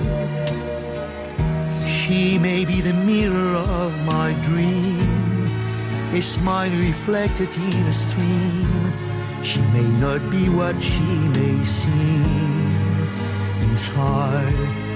She 1.86 2.38
may 2.38 2.64
be 2.64 2.80
the 2.80 2.94
mirror 2.94 3.56
of 3.56 3.90
my 4.04 4.32
dream, 4.48 5.44
a 6.12 6.20
smile 6.20 6.72
reflected 6.72 7.50
in 7.56 7.82
a 7.86 7.92
stream. 7.92 8.92
She 9.42 9.60
may 9.76 9.88
not 10.04 10.20
be 10.30 10.48
what 10.48 10.82
she 10.82 11.08
may 11.38 11.64
seem 11.64 12.24
inside 13.62 14.87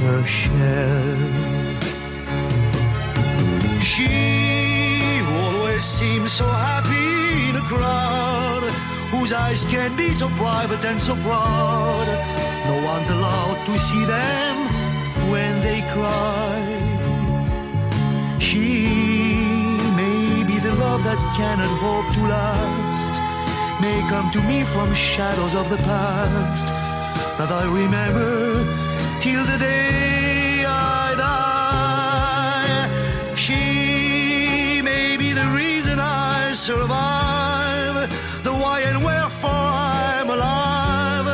her 0.00 0.24
shell. 0.26 1.16
She 3.80 5.20
always 5.40 5.84
seems 5.84 6.32
so 6.32 6.46
happy 6.46 7.50
in 7.50 7.56
a 7.56 7.66
crowd 7.66 8.62
whose 9.10 9.32
eyes 9.32 9.64
can 9.64 9.96
be 9.96 10.10
so 10.10 10.28
private 10.30 10.84
and 10.84 11.00
so 11.00 11.14
proud. 11.16 12.06
No 12.66 12.76
one's 12.84 13.10
allowed 13.10 13.64
to 13.66 13.78
see 13.78 14.04
them 14.04 14.56
when 15.30 15.60
they 15.60 15.80
cry. 15.94 16.60
She 18.38 18.88
may 19.96 20.44
be 20.44 20.58
the 20.58 20.74
love 20.74 21.02
that 21.04 21.20
cannot 21.36 21.72
hope 21.84 22.08
to 22.16 22.22
last, 22.36 23.14
may 23.80 23.98
come 24.10 24.30
to 24.32 24.40
me 24.42 24.62
from 24.64 24.92
shadows 24.94 25.54
of 25.54 25.70
the 25.70 25.78
past 25.78 26.66
that 27.38 27.50
I 27.50 27.64
remember 27.64 28.75
till 29.26 29.44
the 29.44 29.58
day 29.58 30.64
I 30.64 31.14
die. 31.28 32.84
She 33.34 34.80
may 34.90 35.16
be 35.16 35.32
the 35.32 35.48
reason 35.62 35.98
I 35.98 36.52
survive, 36.52 37.96
the 38.44 38.54
why 38.62 38.78
and 38.90 38.98
wherefore 39.08 39.66
I'm 40.20 40.28
alive, 40.30 41.26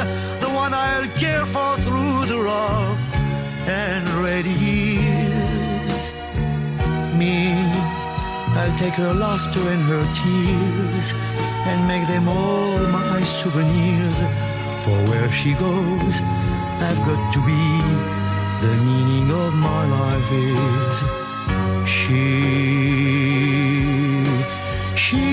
the 0.44 0.50
one 0.62 0.72
I'll 0.72 1.10
care 1.24 1.44
for 1.54 1.72
through 1.84 2.18
the 2.32 2.40
rough 2.52 3.04
and 3.84 4.04
ready 4.26 4.56
years. 4.70 6.04
Me, 7.20 7.36
I'll 8.58 8.76
take 8.84 8.96
her 9.04 9.12
laughter 9.12 9.64
and 9.74 9.82
her 9.92 10.04
tears 10.20 11.06
and 11.68 11.78
make 11.92 12.06
them 12.14 12.26
all 12.26 12.78
my 13.00 13.20
souvenirs. 13.22 14.18
For 14.82 14.98
where 15.10 15.30
she 15.30 15.52
goes, 15.66 16.16
I've 16.88 17.02
got 17.06 17.32
to 17.34 17.40
be. 17.46 17.62
The 18.62 18.72
meaning 18.84 19.30
of 19.30 19.54
my 19.54 19.82
life 19.98 20.30
is 20.32 20.96
she. 21.96 22.26
She. 24.94 25.24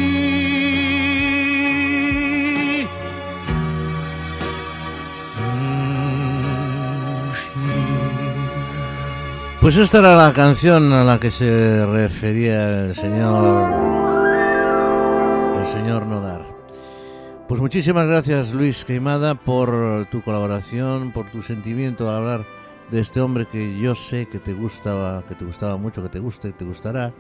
Mm, 5.38 7.34
she. 7.40 7.50
Pues 9.62 9.78
esta 9.78 10.00
era 10.00 10.16
la 10.16 10.34
canción 10.34 10.94
a 10.94 11.04
la 11.04 11.20
que 11.20 11.32
se 11.32 11.86
refería 11.86 12.70
el 12.70 12.96
señor 12.96 14.09
Pues 17.50 17.60
muchísimas 17.60 18.08
gracias 18.08 18.54
Luis 18.54 18.86
Queimada 18.86 19.34
por 19.34 20.06
tu 20.12 20.22
colaboración, 20.22 21.12
por 21.12 21.32
tu 21.32 21.42
sentimiento 21.42 22.08
al 22.08 22.18
hablar 22.18 22.46
de 22.92 23.00
este 23.00 23.22
hombre 23.22 23.48
que 23.48 23.76
yo 23.80 23.96
sé 23.96 24.28
que 24.28 24.38
te 24.38 24.54
gustaba, 24.54 25.24
que 25.28 25.34
te 25.34 25.46
gustaba 25.46 25.76
mucho, 25.78 26.04
que 26.04 26.10
te 26.10 26.20
guste, 26.20 26.52
te 26.52 26.64
gustará, 26.64 27.12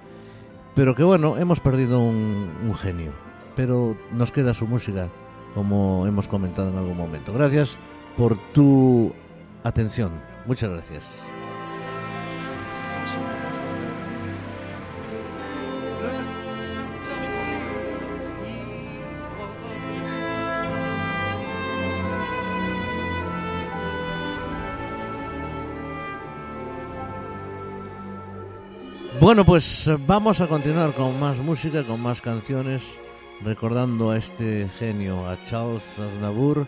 pero 0.75 0.93
que 0.93 1.03
bueno, 1.03 1.35
hemos 1.39 1.59
perdido 1.59 1.99
un, 1.99 2.47
un 2.61 2.75
genio, 2.75 3.11
pero 3.55 3.97
nos 4.11 4.31
queda 4.31 4.53
su 4.53 4.67
música, 4.67 5.09
como 5.55 6.05
hemos 6.05 6.27
comentado 6.27 6.69
en 6.69 6.77
algún 6.77 6.95
momento. 6.95 7.33
Gracias 7.33 7.75
por 8.15 8.37
tu 8.53 9.11
atención. 9.63 10.11
Muchas 10.45 10.69
gracias. 10.69 11.23
Bueno, 29.19 29.45
pues 29.45 29.85
eh, 29.87 29.97
vamos 30.07 30.39
a 30.39 30.47
continuar 30.47 30.93
con 30.93 31.19
más 31.19 31.35
música, 31.37 31.83
con 31.83 31.99
más 31.99 32.21
canciones, 32.21 32.81
recordando 33.41 34.11
a 34.11 34.17
este 34.17 34.69
genio, 34.79 35.27
a 35.27 35.37
Charles 35.45 35.83
Aznavour, 35.99 36.65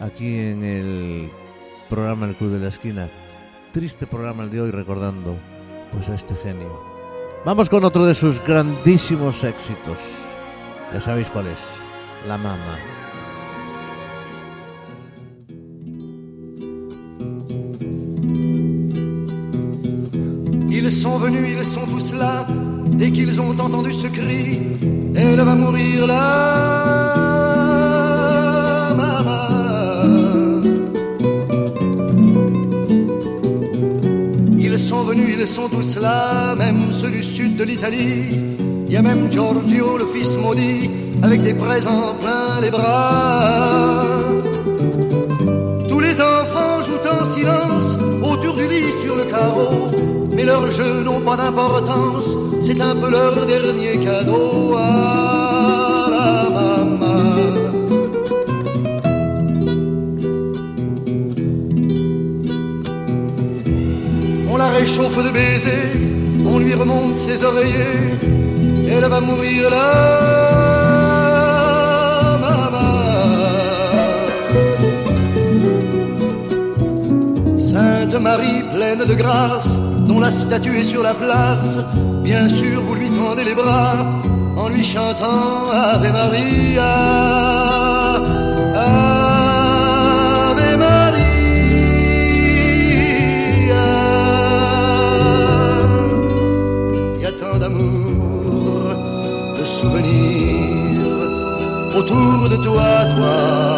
aquí 0.00 0.36
en 0.36 0.64
el 0.64 1.30
programa 1.88 2.26
El 2.26 2.34
Club 2.34 2.54
de 2.54 2.58
la 2.58 2.68
Esquina. 2.68 3.08
Triste 3.72 4.08
programa 4.08 4.42
el 4.42 4.50
de 4.50 4.62
hoy 4.62 4.70
recordando 4.72 5.36
pues 5.92 6.08
a 6.08 6.14
este 6.16 6.34
genio. 6.34 6.82
Vamos 7.44 7.70
con 7.70 7.84
otro 7.84 8.04
de 8.04 8.16
sus 8.16 8.42
grandísimos 8.44 9.44
éxitos. 9.44 9.98
Ya 10.92 11.00
sabéis 11.00 11.28
cuál 11.28 11.46
es, 11.46 11.60
La 12.26 12.36
Mama. 12.36 13.01
Sont 21.02 21.18
venus, 21.18 21.48
ils 21.58 21.64
sont 21.64 21.86
tous 21.92 22.14
là. 22.14 22.46
Dès 23.00 23.10
qu'ils 23.10 23.40
ont 23.40 23.54
entendu 23.58 23.92
ce 23.92 24.06
cri, 24.06 24.60
elle 25.16 25.40
va 25.40 25.54
mourir 25.56 26.06
là, 26.06 26.24
maman. 29.02 29.46
Ils 34.66 34.78
sont 34.78 35.02
venus, 35.10 35.30
ils 35.40 35.46
sont 35.48 35.68
tous 35.68 35.98
là, 35.98 36.54
même 36.54 36.92
ceux 36.92 37.10
du 37.10 37.24
sud 37.24 37.56
de 37.56 37.64
l'Italie. 37.64 38.38
Il 38.86 38.92
y 38.92 38.96
a 38.96 39.02
même 39.02 39.22
Giorgio, 39.32 39.98
le 39.98 40.06
fils 40.14 40.36
maudit, 40.36 40.88
avec 41.20 41.42
des 41.42 41.54
présents 41.54 42.14
plein 42.22 42.60
les 42.64 42.70
bras. 42.70 44.04
Tous 45.88 46.00
les 46.06 46.16
enfants 46.20 46.76
jouent 46.86 47.08
en 47.20 47.24
silence 47.24 47.98
autour 48.22 48.54
du 48.54 48.68
lit 48.68 48.92
sur 49.04 49.16
le 49.16 49.24
carreau, 49.24 49.90
mais 50.42 50.46
leurs 50.46 50.70
jeux 50.70 51.02
n'ont 51.04 51.20
pas 51.20 51.36
d'importance, 51.36 52.36
c'est 52.62 52.80
un 52.80 52.96
peu 52.96 53.10
leur 53.10 53.46
dernier 53.46 53.98
cadeau 53.98 54.74
à 54.76 56.08
la 56.14 56.50
maman. 56.58 57.34
On 64.50 64.56
la 64.56 64.68
réchauffe 64.68 65.24
de 65.24 65.30
baisers, 65.30 65.92
on 66.44 66.58
lui 66.58 66.74
remonte 66.74 67.16
ses 67.16 67.44
oreillers, 67.44 68.18
elle 68.88 69.06
va 69.08 69.20
mourir 69.20 69.70
là, 69.70 70.72
Marie 78.22 78.62
pleine 78.72 79.04
de 79.04 79.14
grâce, 79.14 79.80
dont 80.12 80.20
la 80.20 80.30
statue 80.30 80.78
est 80.78 80.84
sur 80.84 81.02
la 81.02 81.14
place, 81.14 81.80
bien 82.22 82.46
sûr 82.48 82.80
vous 82.82 82.94
lui 82.94 83.10
tendez 83.10 83.44
les 83.44 83.54
bras 83.54 83.96
en 84.56 84.68
lui 84.68 84.84
chantant 84.84 85.70
Ave 85.72 86.12
Maria. 86.12 86.92
Ave 88.74 90.76
Maria. 90.76 91.22
Il 97.16 97.22
y 97.22 97.26
a 97.26 97.32
tant 97.32 97.58
d'amour, 97.58 98.94
de 99.58 99.64
souvenirs 99.64 101.06
autour 101.96 102.48
de 102.50 102.56
toi, 102.66 102.90
toi, 103.16 103.71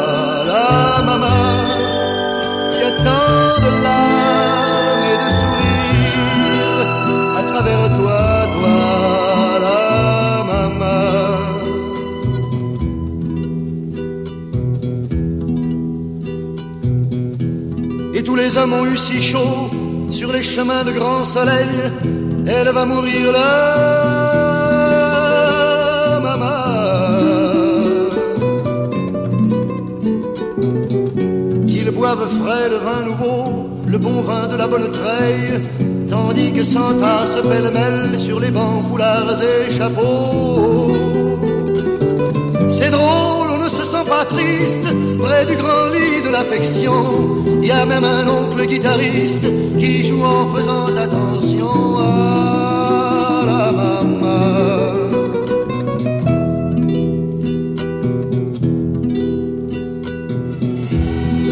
les 18.55 18.61
hommes 18.61 18.75
ont 18.75 18.87
eu 18.87 18.97
si 18.97 19.21
chaud 19.21 19.69
sur 20.11 20.33
les 20.33 20.45
chemins 20.45 20.85
de 20.85 20.93
grand 20.93 21.25
soleil. 21.25 21.75
Elle 22.47 22.69
va 22.69 22.85
mourir 22.85 23.33
là, 23.33 23.40
maman. 26.21 26.61
Qu'ils 31.67 31.90
boivent 31.90 32.29
frais 32.29 32.69
le 32.69 32.77
vin 32.87 33.03
nouveau, 33.11 33.71
le 33.88 33.99
bon 33.99 34.21
vin 34.23 34.47
de 34.47 34.57
la 34.57 34.69
bonne 34.69 34.90
treille, 34.93 35.62
tandis 36.09 36.53
que 36.53 36.62
s'entassent 36.62 37.40
pêle-mêle 37.51 38.17
sur 38.17 38.38
les 38.38 38.53
bancs, 38.53 38.87
foulards 38.88 39.43
et 39.43 39.69
chapeaux. 39.77 40.93
C'est 42.69 42.90
drôle, 42.90 43.49
on 43.57 43.59
ne 43.64 43.69
se 43.69 43.83
sent 43.83 44.05
pas 44.09 44.25
triste 44.27 44.87
près 45.19 45.45
du 45.47 45.57
grand 45.57 45.87
lit 45.93 46.04
Il 46.37 47.68
y 47.68 47.70
a 47.70 47.87
même 47.87 48.05
un 48.05 48.27
oncle 48.27 48.66
guitariste 48.66 49.47
qui 49.79 50.05
joue 50.05 50.23
en 50.23 50.47
faisant 50.55 50.87
attention 50.97 51.99
à 51.99 53.44
la 53.47 53.73
maman. 53.73 54.38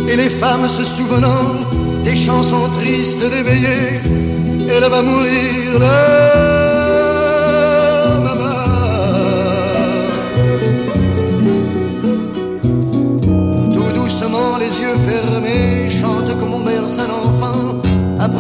Et 0.09 0.17
les 0.17 0.29
femmes 0.29 0.69
se 0.69 0.85
souvenant 0.85 1.55
des 2.05 2.17
chansons 2.17 2.69
tristes 2.75 3.21
d'éveillé, 3.21 4.01
elle 4.69 4.91
va 4.91 5.01
mourir 5.01 5.81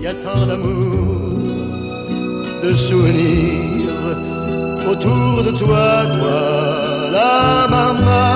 y 0.00 0.06
a 0.06 0.14
tant 0.24 0.46
d'amour, 0.46 1.06
de 2.64 2.74
souvenirs 2.74 4.00
autour 4.90 5.44
de 5.44 5.52
toi, 5.60 6.06
toi, 6.16 6.40
la 7.16 7.68
maman. 7.70 8.32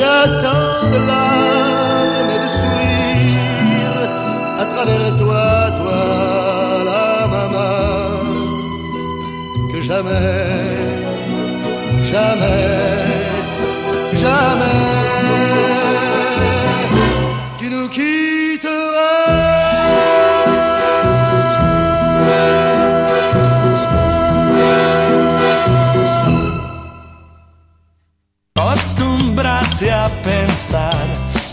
Y 0.00 0.02
a 0.02 0.22
tant 0.42 0.90
de 0.92 0.98
larmes 1.06 1.37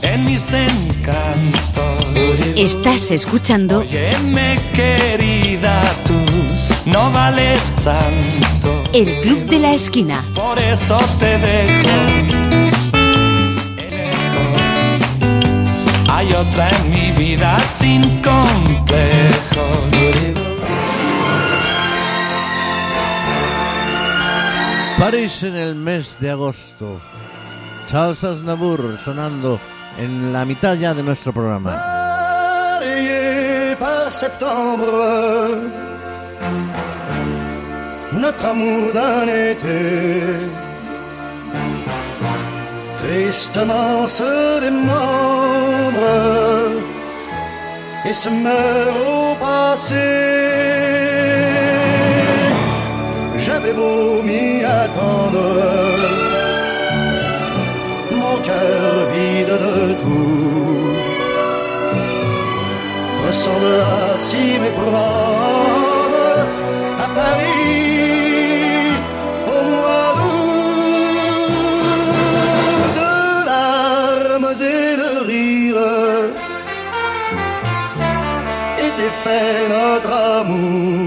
en 0.01 0.23
mis 0.23 0.51
encantos. 0.51 2.01
Estás 2.55 3.11
escuchando 3.11 3.81
Óyeme, 3.81 4.57
querida, 4.73 5.79
tú 6.07 6.19
no 6.89 7.11
vales 7.11 7.71
tanto. 7.83 8.81
El 8.93 9.21
Club 9.21 9.45
de 9.45 9.59
la 9.59 9.73
Esquina. 9.73 10.23
Por 10.33 10.57
eso 10.57 10.97
te 11.19 11.37
dejo. 11.37 11.89
Hay 16.11 16.33
otra 16.33 16.67
en 16.69 16.89
mi 16.89 17.11
vida 17.11 17.59
sin 17.59 18.01
complejos. 18.23 19.85
París 24.97 25.43
en 25.43 25.55
el 25.55 25.75
mes 25.75 26.17
de 26.19 26.31
agosto. 26.31 26.99
Charles 27.89 28.23
Aznavour 28.23 28.97
sonando 29.03 29.59
en 29.97 30.33
la 30.33 30.45
mitad 30.45 30.77
ya 30.77 30.93
de 30.93 31.03
nuestro 31.03 31.31
programa. 31.31 31.95
par 33.79 34.11
septembre, 34.11 34.91
notre 38.11 38.45
amour 38.45 38.93
d'un 38.93 39.27
été 39.51 39.81
tristement 42.97 44.07
se 44.07 44.59
démembre 44.61 46.07
et 48.05 48.13
se 48.13 48.29
meurt 48.29 48.97
au 49.07 49.35
passé. 49.45 50.07
J'avais 53.37 53.73
beau 53.73 54.21
m'y 54.23 54.63
attendre, 54.63 55.45
vide 59.13 59.55
de 59.65 59.93
tout 60.01 60.95
ressemble 63.27 63.75
à 63.81 64.17
s'y 64.17 64.45
méprendre 64.59 66.35
à 67.03 67.07
Paris 67.19 68.97
au 69.55 69.59
mois 69.71 70.09
d'août 70.17 70.45
de 72.99 73.13
larmes 73.51 74.51
et 74.53 74.91
de 75.01 75.11
rires 75.29 76.29
était 78.87 79.15
fait 79.23 79.59
notre 79.75 80.13
amour 80.39 81.04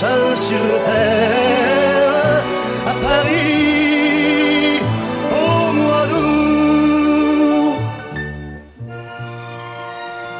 seuls 0.00 0.36
sur 0.36 0.66
terre 0.84 2.42
à 2.92 2.94
Paris 3.06 4.80
au 5.42 5.72
mois 5.80 6.06
d'août. 6.10 7.76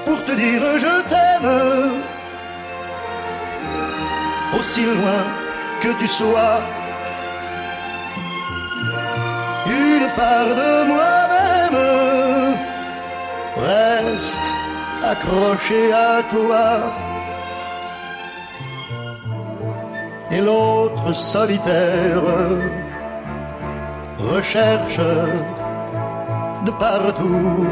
Pour 0.05 0.19
te 0.27 0.33
dire 0.43 0.63
je 0.85 0.95
t'aime, 1.11 1.53
aussi 4.59 4.83
loin 4.85 5.23
que 5.83 5.91
tu 6.01 6.07
sois, 6.19 6.59
une 9.67 10.09
part 10.21 10.51
de 10.63 10.73
moi-même 10.93 11.81
reste 13.71 14.49
accrochée 15.13 15.89
à 15.93 16.23
toi. 16.35 16.63
Et 20.37 20.41
l'autre 20.43 21.15
solitaire 21.15 22.21
recherche 24.19 25.01
de 26.67 26.71
partout 26.73 27.67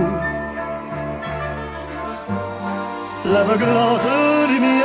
l'aveuglante 3.26 4.08
lumière 4.48 4.84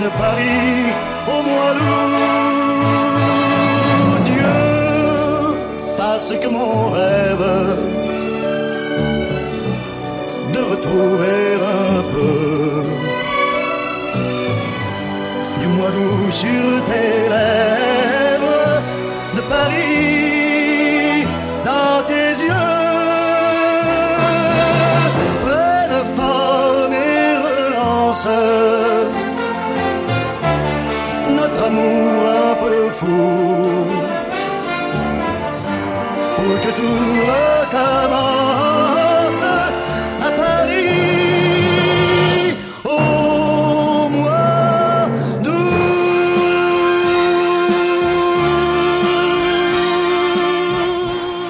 de 0.00 0.08
Paris 0.22 0.94
au 1.34 1.42
mois 1.48 1.72
d'août. 1.76 2.16
Dieu 4.24 4.62
fasse 5.98 6.32
que 6.42 6.48
mon 6.48 6.90
rêve 6.90 7.46
de 10.54 10.60
retrouver 10.72 11.40
un 11.60 12.02
peu 12.14 12.65
d'août 15.94 16.32
sur 16.32 16.84
tes 16.88 17.28
lèvres 17.34 18.82
de 19.36 19.40
Paris 19.42 21.26
dans 21.64 21.98
tes 22.10 22.30
yeux 22.44 22.76
prenne 25.44 25.98
forme 26.18 26.92
et 26.92 27.28
relance 27.48 28.28
notre 31.38 31.60
amour 31.70 32.14
un 32.42 32.54
peu 32.62 32.80
fou 32.98 33.22
pour 36.36 36.54
que 36.62 36.70
tout 36.78 37.02
recommence 37.32 38.75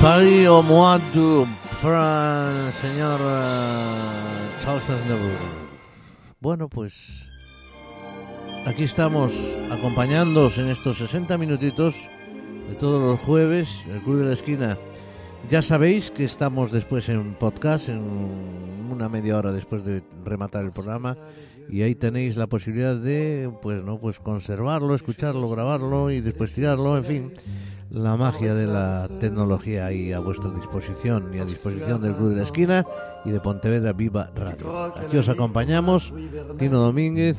Paris 0.06 0.46
au 0.46 0.62
señor 2.80 3.18
eh, 3.20 4.62
Charles 4.62 4.88
Aznavour. 4.88 5.40
Bueno, 6.40 6.68
pues 6.68 7.28
aquí 8.66 8.84
estamos 8.84 9.32
acompañándoos 9.68 10.58
en 10.58 10.68
estos 10.68 10.98
60 10.98 11.36
minutitos 11.38 11.96
de 12.68 12.76
todos 12.76 13.02
los 13.02 13.18
jueves, 13.18 13.84
el 13.90 14.00
Club 14.00 14.18
de 14.18 14.26
la 14.26 14.34
Esquina. 14.34 14.78
Ya 15.50 15.60
sabéis 15.60 16.12
que 16.12 16.22
estamos 16.22 16.70
después 16.70 17.08
en 17.08 17.34
podcast, 17.34 17.88
en 17.88 18.04
una 18.88 19.08
media 19.08 19.36
hora 19.36 19.50
después 19.50 19.84
de 19.84 20.04
rematar 20.24 20.64
el 20.64 20.70
programa, 20.70 21.16
y 21.68 21.82
ahí 21.82 21.96
tenéis 21.96 22.36
la 22.36 22.46
posibilidad 22.46 22.94
de, 22.94 23.50
pues 23.60 23.82
no, 23.82 23.98
pues 23.98 24.20
conservarlo, 24.20 24.94
escucharlo, 24.94 25.48
grabarlo 25.48 26.12
y 26.12 26.20
después 26.20 26.52
tirarlo, 26.52 26.96
en 26.96 27.04
fin, 27.04 27.32
la 27.90 28.16
magia 28.16 28.54
de 28.54 28.66
la 28.66 29.08
tecnología 29.20 29.86
ahí 29.86 30.12
a 30.12 30.20
vuestra 30.20 30.50
disposición 30.50 31.32
y 31.34 31.38
a 31.38 31.44
disposición 31.44 32.00
del 32.00 32.14
Club 32.14 32.30
de 32.30 32.36
la 32.36 32.42
Esquina 32.42 32.86
y 33.24 33.30
de 33.30 33.40
Pontevedra 33.40 33.92
Viva 33.92 34.30
Radio. 34.34 34.92
Aquí 34.96 35.16
os 35.16 35.28
acompañamos 35.28 36.12
Tino 36.58 36.80
Domínguez 36.80 37.36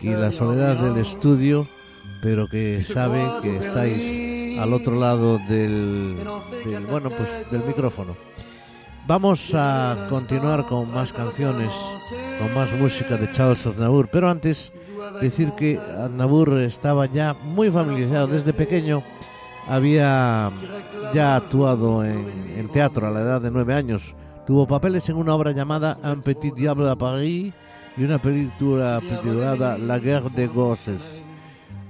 y 0.00 0.10
la 0.10 0.32
soledad 0.32 0.76
del 0.76 0.98
estudio, 0.98 1.68
pero 2.22 2.46
que 2.48 2.84
sabe 2.84 3.22
que 3.42 3.56
estáis 3.56 4.58
al 4.58 4.72
otro 4.72 4.98
lado 4.98 5.38
del, 5.48 6.16
del 6.64 6.86
bueno, 6.86 7.10
pues 7.10 7.50
del 7.50 7.64
micrófono. 7.64 8.16
Vamos 9.06 9.52
a 9.54 10.06
continuar 10.08 10.64
con 10.66 10.90
más 10.90 11.12
canciones, 11.12 11.70
con 12.38 12.54
más 12.54 12.72
música 12.72 13.18
de 13.18 13.30
Charles 13.32 13.66
Aznavour, 13.66 14.08
pero 14.10 14.30
antes 14.30 14.72
decir 15.20 15.52
que 15.52 15.78
Aznavour 15.78 16.58
estaba 16.60 17.06
ya 17.06 17.34
muy 17.34 17.70
familiarizado 17.70 18.28
desde 18.28 18.54
pequeño, 18.54 19.02
había 19.68 20.50
ya 21.12 21.36
actuado 21.36 22.04
en, 22.04 22.26
en 22.56 22.68
teatro 22.68 23.06
a 23.06 23.10
la 23.10 23.20
edad 23.20 23.40
de 23.40 23.50
nueve 23.50 23.74
años, 23.74 24.14
tuvo 24.46 24.66
papeles 24.66 25.08
en 25.08 25.16
una 25.16 25.34
obra 25.34 25.52
llamada 25.52 25.98
Un 26.04 26.22
Petit 26.22 26.54
Diable 26.54 26.88
à 26.90 26.96
Paris 26.96 27.52
y 27.96 28.04
una 28.04 28.18
película 28.20 29.00
titulada 29.00 29.78
La 29.78 29.98
Guerre 29.98 30.30
de 30.30 30.46
Gosses. 30.48 31.22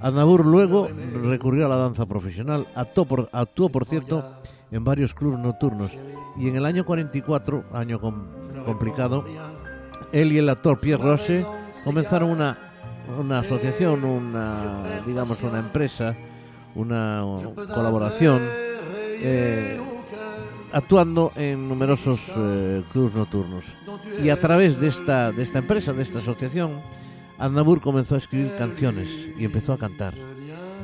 Aznavour 0.01 0.45
luego 0.45 0.89
recurrió 1.23 1.65
a 1.65 1.69
la 1.69 1.77
danza 1.77 2.05
profesional, 2.05 2.67
actuó 2.75 3.05
por, 3.05 3.29
actuó, 3.31 3.69
por 3.69 3.85
cierto 3.85 4.23
en 4.71 4.83
varios 4.83 5.13
clubes 5.13 5.39
nocturnos 5.39 5.97
y 6.37 6.47
en 6.49 6.55
el 6.57 6.65
año 6.65 6.85
44, 6.85 7.65
año 7.73 7.99
com- 7.99 8.25
complicado, 8.65 9.25
él 10.11 10.31
y 10.31 10.37
el 10.37 10.49
actor 10.49 10.79
Pierre 10.79 11.01
Rose 11.03 11.45
comenzaron 11.83 12.29
una, 12.29 12.57
una 13.19 13.39
asociación, 13.39 14.03
una 14.03 15.01
digamos 15.05 15.41
una 15.43 15.59
empresa, 15.59 16.15
una 16.75 17.23
colaboración, 17.73 18.41
eh, 19.21 19.79
actuando 20.71 21.31
en 21.35 21.67
numerosos 21.69 22.21
eh, 22.37 22.83
clubes 22.91 23.13
nocturnos. 23.15 23.65
Y 24.23 24.29
a 24.29 24.39
través 24.39 24.79
de 24.79 24.87
esta, 24.89 25.31
de 25.31 25.43
esta 25.43 25.59
empresa, 25.59 25.93
de 25.93 26.03
esta 26.03 26.19
asociación, 26.19 26.81
Aznavour 27.37 27.81
comenzó 27.81 28.15
a 28.15 28.17
escribir 28.17 28.51
canciones 28.57 29.09
y 29.37 29.45
empezó 29.45 29.73
a 29.73 29.77
cantar. 29.77 30.13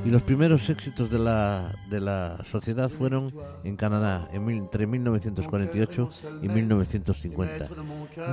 Y 0.04 0.10
los 0.10 0.24
primeros 0.24 0.68
éxitos 0.70 1.12
de 1.12 1.20
la, 1.20 1.76
de 1.90 2.00
la 2.00 2.40
sociedad 2.50 2.90
fueron 2.90 3.32
en 3.64 3.76
Canadá 3.76 4.28
en 4.34 4.44
mil- 4.44 4.58
entre 4.58 4.88
1948 4.88 6.10
y 6.42 6.50
1950. 6.50 7.68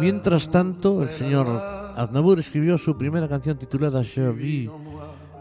Mientras 0.00 0.48
tanto, 0.50 1.02
el 1.02 1.10
señor 1.10 1.46
Aznavour 1.94 2.38
escribió 2.38 2.78
su 2.78 2.96
primera 2.96 3.28
canción 3.28 3.58
titulada 3.58 4.02
Je 4.02 4.30
vis 4.30 4.70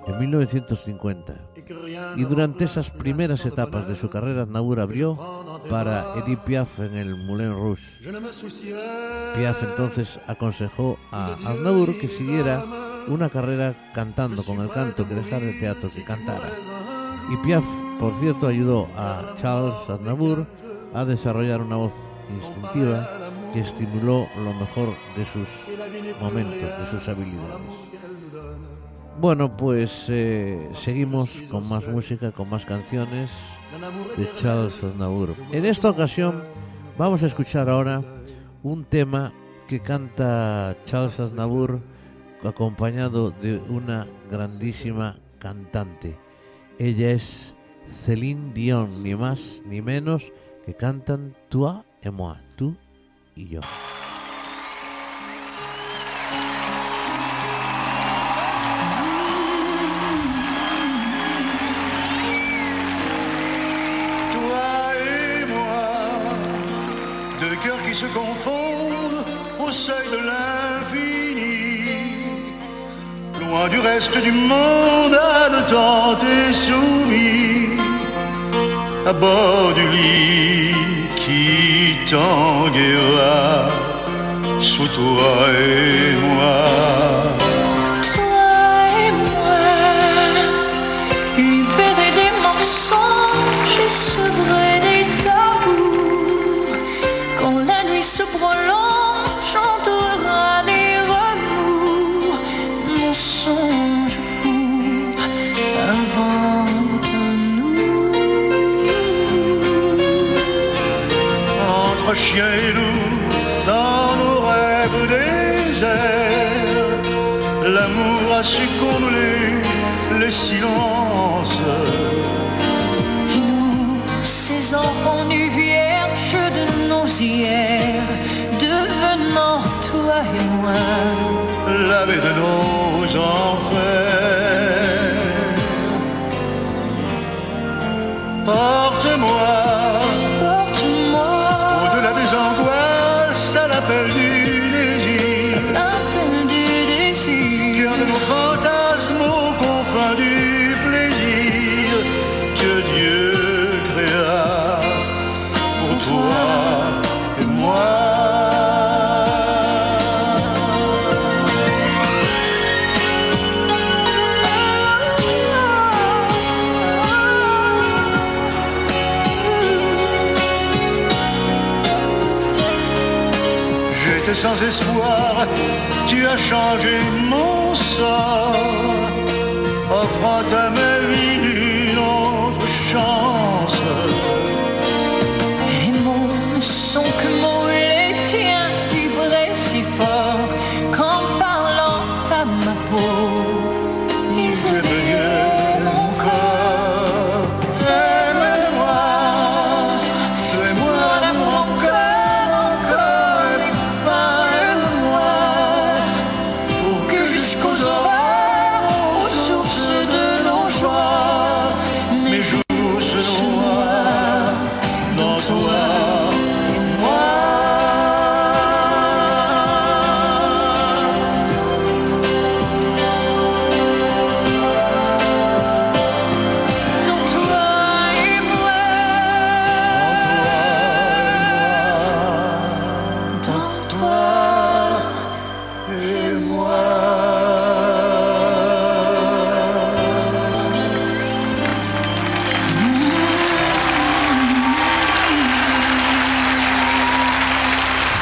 en 0.06 0.20
1950. 0.20 1.34
Y 2.16 2.24
durante 2.24 2.66
esas 2.66 2.90
primeras 2.90 3.46
etapas 3.46 3.88
de 3.88 3.96
su 3.96 4.10
carrera, 4.10 4.44
Aznavour 4.44 4.80
abrió 4.80 5.18
para 5.70 6.14
Edith 6.16 6.40
Piaf 6.40 6.80
en 6.80 6.96
el 6.96 7.16
Moulin 7.16 7.54
Rouge. 7.54 7.84
Piaf 9.36 9.64
entonces 9.64 10.20
aconsejó 10.28 10.98
a 11.12 11.34
Aznavour 11.46 11.98
que 12.00 12.08
siguiera 12.08 12.66
una 13.08 13.30
carrera 13.30 13.92
cantando 13.94 14.44
con 14.44 14.60
el 14.62 14.70
canto, 14.70 15.08
que 15.08 15.16
dejara 15.16 15.46
el 15.46 15.60
teatro, 15.60 15.90
que 15.94 16.04
cantara. 16.04 16.52
Y 17.30 17.38
Piaf, 17.46 17.64
por 18.00 18.14
cierto, 18.20 18.48
ayudó 18.48 18.88
a 18.96 19.36
Charles 19.36 19.90
Aznavour 19.90 20.46
a 20.94 21.06
desarrollar 21.06 21.62
una 21.62 21.76
voz 21.76 21.94
instintiva 22.30 23.10
que 23.54 23.62
estimuló 23.62 24.28
lo 24.36 24.54
mejor 24.54 24.90
de 25.16 25.26
sus 25.26 25.48
momentos, 26.22 26.70
de 26.80 26.86
sus 26.92 27.08
habilidades. 27.08 27.88
Bueno, 29.20 29.58
pues 29.58 30.06
eh, 30.10 30.70
seguimos 30.74 31.44
con 31.50 31.68
más 31.68 31.88
música, 31.88 32.32
con 32.32 32.50
más 32.50 32.66
canciones 32.66 33.32
de 34.16 34.32
Charles 34.36 34.84
Aznavour. 34.84 35.34
En 35.52 35.66
esta 35.66 35.90
ocasión 35.90 36.44
vamos 36.98 37.24
a 37.24 37.28
escuchar 37.28 37.68
ahora 37.68 38.04
un 38.62 38.86
tema 38.86 39.34
que 39.68 39.80
canta 39.80 40.78
Charles 40.86 41.20
Aznavour 41.20 41.82
acompañado 42.44 43.32
de 43.32 43.58
una 43.58 44.08
grandísima 44.30 45.18
cantante. 45.40 46.16
Ella 46.78 47.12
es 47.12 47.56
Celine 47.88 48.54
Dion, 48.54 49.02
ni 49.02 49.16
más 49.16 49.62
ni 49.66 49.82
menos, 49.82 50.32
que 50.66 50.76
cantan 50.76 51.36
Toi 51.50 51.84
et 52.04 52.12
moi, 52.12 52.38
tú 52.56 52.76
y 53.36 53.48
yo. 53.48 53.62
se 68.02 68.06
confondent 68.06 69.26
au 69.60 69.72
seuil 69.72 70.08
de 70.16 70.20
l'infini. 70.30 71.66
Loin 73.42 73.68
du 73.70 73.80
reste 73.80 74.18
du 74.28 74.32
monde, 74.32 75.16
à 75.16 75.50
le 75.56 75.62
temps 75.74 76.16
est 76.36 76.54
soumis, 76.54 77.82
à 79.04 79.14
bord 79.14 79.74
du 79.80 79.88
lit 79.98 80.76
qui 81.16 81.96
tanguera 82.12 83.70
sous 84.60 84.90
toi 85.00 85.34
et 85.72 86.16
moi. 86.36 87.37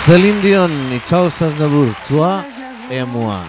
Céline 0.06 0.40
Dion 0.42 0.70
y 0.94 1.02
Charles 1.10 1.34
Aznavour, 1.42 1.92
toi 2.08 2.44
et 2.92 3.04
moi. 3.06 3.40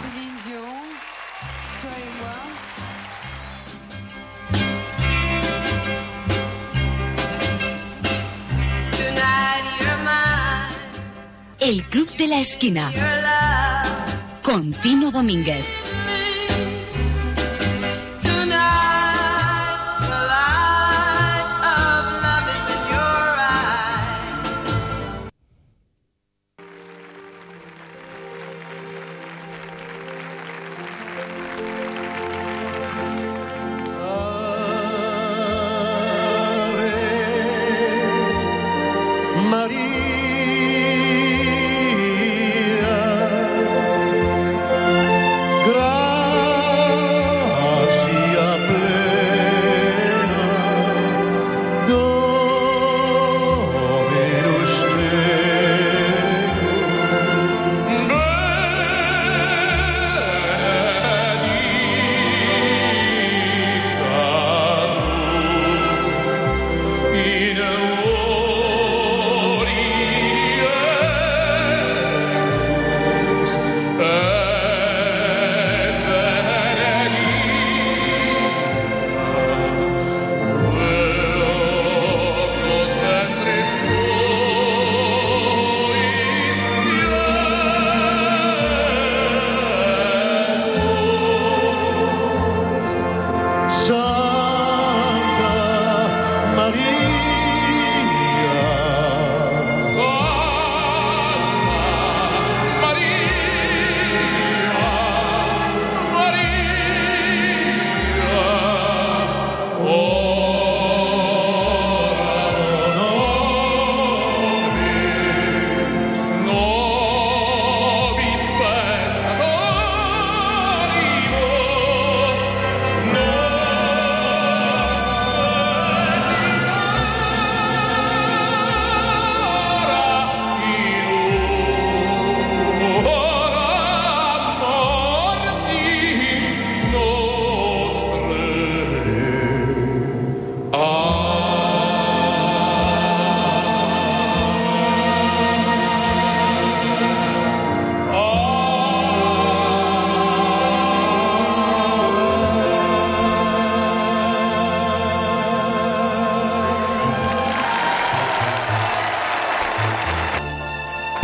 El 11.61 11.83
Club 11.91 12.09
de 12.17 12.27
la 12.27 12.41
Esquina. 12.41 12.91
Con 14.43 14.73
Tino 14.73 15.11
Domínguez. 15.11 15.67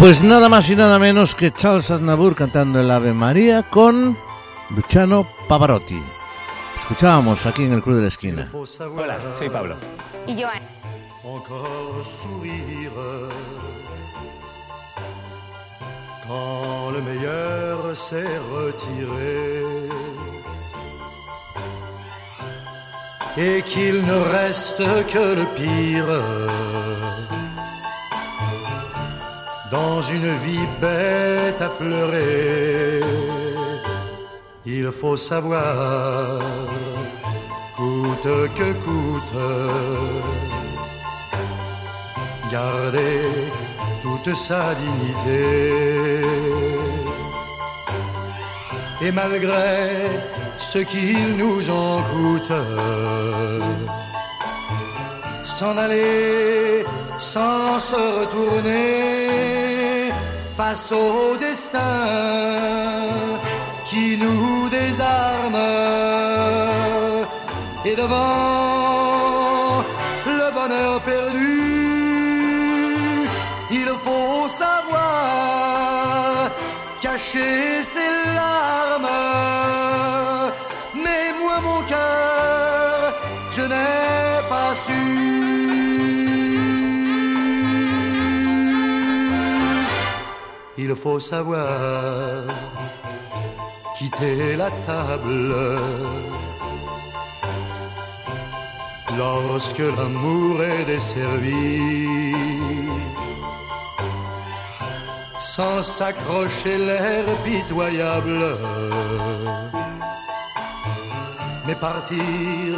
Pues 0.03 0.21
nada 0.21 0.49
más 0.49 0.69
y 0.69 0.75
nada 0.75 0.99
menos 0.99 1.37
que 1.37 1.53
Charles 1.53 1.93
Aznavour 1.93 2.35
cantando 2.35 2.81
el 2.81 2.91
Ave 2.91 3.13
María 3.13 3.63
con 3.63 4.19
Luciano 4.71 5.29
Pavarotti. 5.49 6.03
Escuchábamos 6.77 7.47
aquí 7.47 7.63
en 7.63 7.75
el 7.75 7.85
Club 7.85 7.95
de 7.95 8.03
la 8.03 8.09
Esquina. 8.09 8.51
Hola, 8.53 9.17
soy 9.39 9.49
Pablo. 9.49 9.77
Y 10.27 10.35
yo, 10.35 10.49
encore 11.23 12.05
sourire 12.21 13.29
quand 16.27 16.91
le 16.91 17.03
meilleur 17.03 17.97
s'est 17.97 18.41
retiré 18.53 19.53
et 23.37 23.63
qu'il 23.63 24.05
ne 24.05 24.19
reste 24.33 24.83
que 25.07 25.37
le 25.37 25.47
pire 25.55 27.32
dans 29.73 30.03
une 30.03 30.31
vie 30.45 30.67
bête 30.81 31.61
à 31.61 31.71
pleurer. 31.71 33.01
Il 34.67 34.93
faut 34.93 35.17
savoir, 35.17 36.39
coûte 37.77 38.31
que 38.59 38.69
coûte, 38.85 39.39
garder 42.51 43.23
toute 44.03 44.37
sa 44.37 44.75
dignité. 44.75 46.21
Et 49.01 49.11
malgré 49.11 49.71
ce 50.59 50.79
qu'il 50.79 51.37
nous 51.37 51.63
en 51.71 52.03
coûte, 52.13 52.59
s'en 55.43 55.77
aller 55.79 56.85
sans 57.19 57.81
se 57.81 57.97
retourner 58.21 59.22
face 60.63 60.93
au 60.93 61.37
destin 61.47 61.99
qui 63.89 64.07
nous 64.23 64.69
désarme. 64.79 65.61
Et 67.89 67.95
devant 68.03 69.83
le 70.39 70.47
bonheur 70.59 70.95
perdu, 71.11 71.59
il 73.81 73.91
faut 74.05 74.43
savoir 74.63 76.51
cacher 77.01 77.83
Il 90.93 90.99
faut 90.99 91.21
savoir 91.21 92.45
quitter 93.97 94.57
la 94.57 94.71
table. 94.87 95.55
Lorsque 99.17 99.87
l'amour 99.97 100.63
est 100.63 100.85
desservi 100.85 102.35
sans 105.41 105.83
s'accrocher 105.83 106.77
l'air 106.77 107.25
pitoyable 107.43 108.43
mais 111.67 111.75
partir 111.75 112.71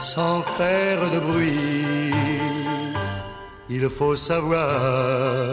sans 0.00 0.42
faire 0.42 1.00
de 1.14 1.18
bruit 1.20 2.12
il 3.68 3.88
faut 3.88 4.14
savoir 4.14 5.50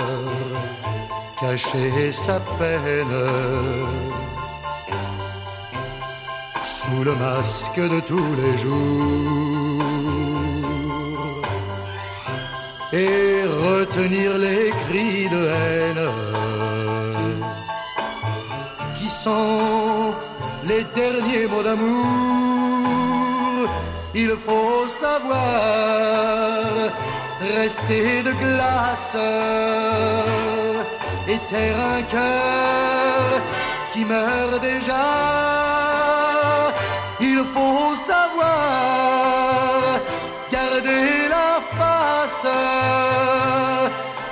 cacher 1.44 2.12
sa 2.12 2.40
peine. 2.58 3.20
Sous 6.78 7.04
le 7.10 7.14
masque 7.26 7.82
de 7.94 8.00
tous 8.10 8.32
les 8.42 8.56
jours. 8.64 9.84
Et 12.94 13.44
retenir 13.68 14.30
les 14.46 14.66
cris 14.84 15.24
de 15.36 15.42
haine. 15.58 16.06
Qui 18.98 19.10
sont 19.10 20.14
les 20.70 20.84
derniers 21.00 21.48
mots 21.52 21.66
d'amour. 21.68 23.68
Il 24.16 24.32
faut 24.46 24.82
savoir 24.88 26.64
rester 27.58 28.06
de 28.28 28.32
glace 28.44 29.18
taire 31.50 31.80
un 31.80 32.02
cœur 32.04 33.42
qui 33.94 34.04
meurt 34.06 34.62
déjà. 34.62 35.06
Il 37.20 37.44
faut 37.54 37.96
savoir 38.06 40.00
garder 40.52 41.30
la 41.30 41.62
face. 41.78 42.48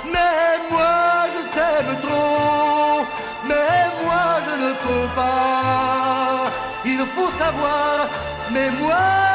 Mais 0.04 0.50
moi 0.70 1.26
je 1.34 1.40
t'aime 1.54 1.94
trop, 2.02 3.06
mais 3.48 3.80
moi 4.04 4.24
je 4.46 4.54
ne 4.64 4.72
peux 4.84 5.08
pas. 5.14 6.50
Il 6.84 7.02
faut 7.14 7.30
savoir, 7.30 8.08
mais 8.50 8.68
moi 8.80 9.31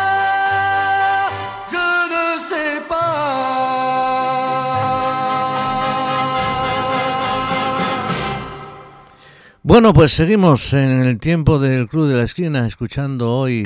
Bueno, 9.68 9.94
pues 9.94 10.14
seguimos 10.14 10.72
en 10.72 11.04
el 11.04 11.20
tiempo 11.20 11.60
del 11.60 11.90
Club 11.90 12.08
de 12.08 12.16
la 12.16 12.24
Esquina, 12.24 12.66
escuchando 12.66 13.36
hoy, 13.36 13.64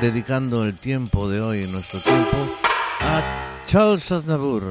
dedicando 0.00 0.64
el 0.64 0.74
tiempo 0.74 1.28
de 1.28 1.40
hoy, 1.40 1.68
nuestro 1.68 2.00
tiempo, 2.00 2.36
a 2.98 3.62
Charles 3.64 4.10
Aznavour. 4.10 4.64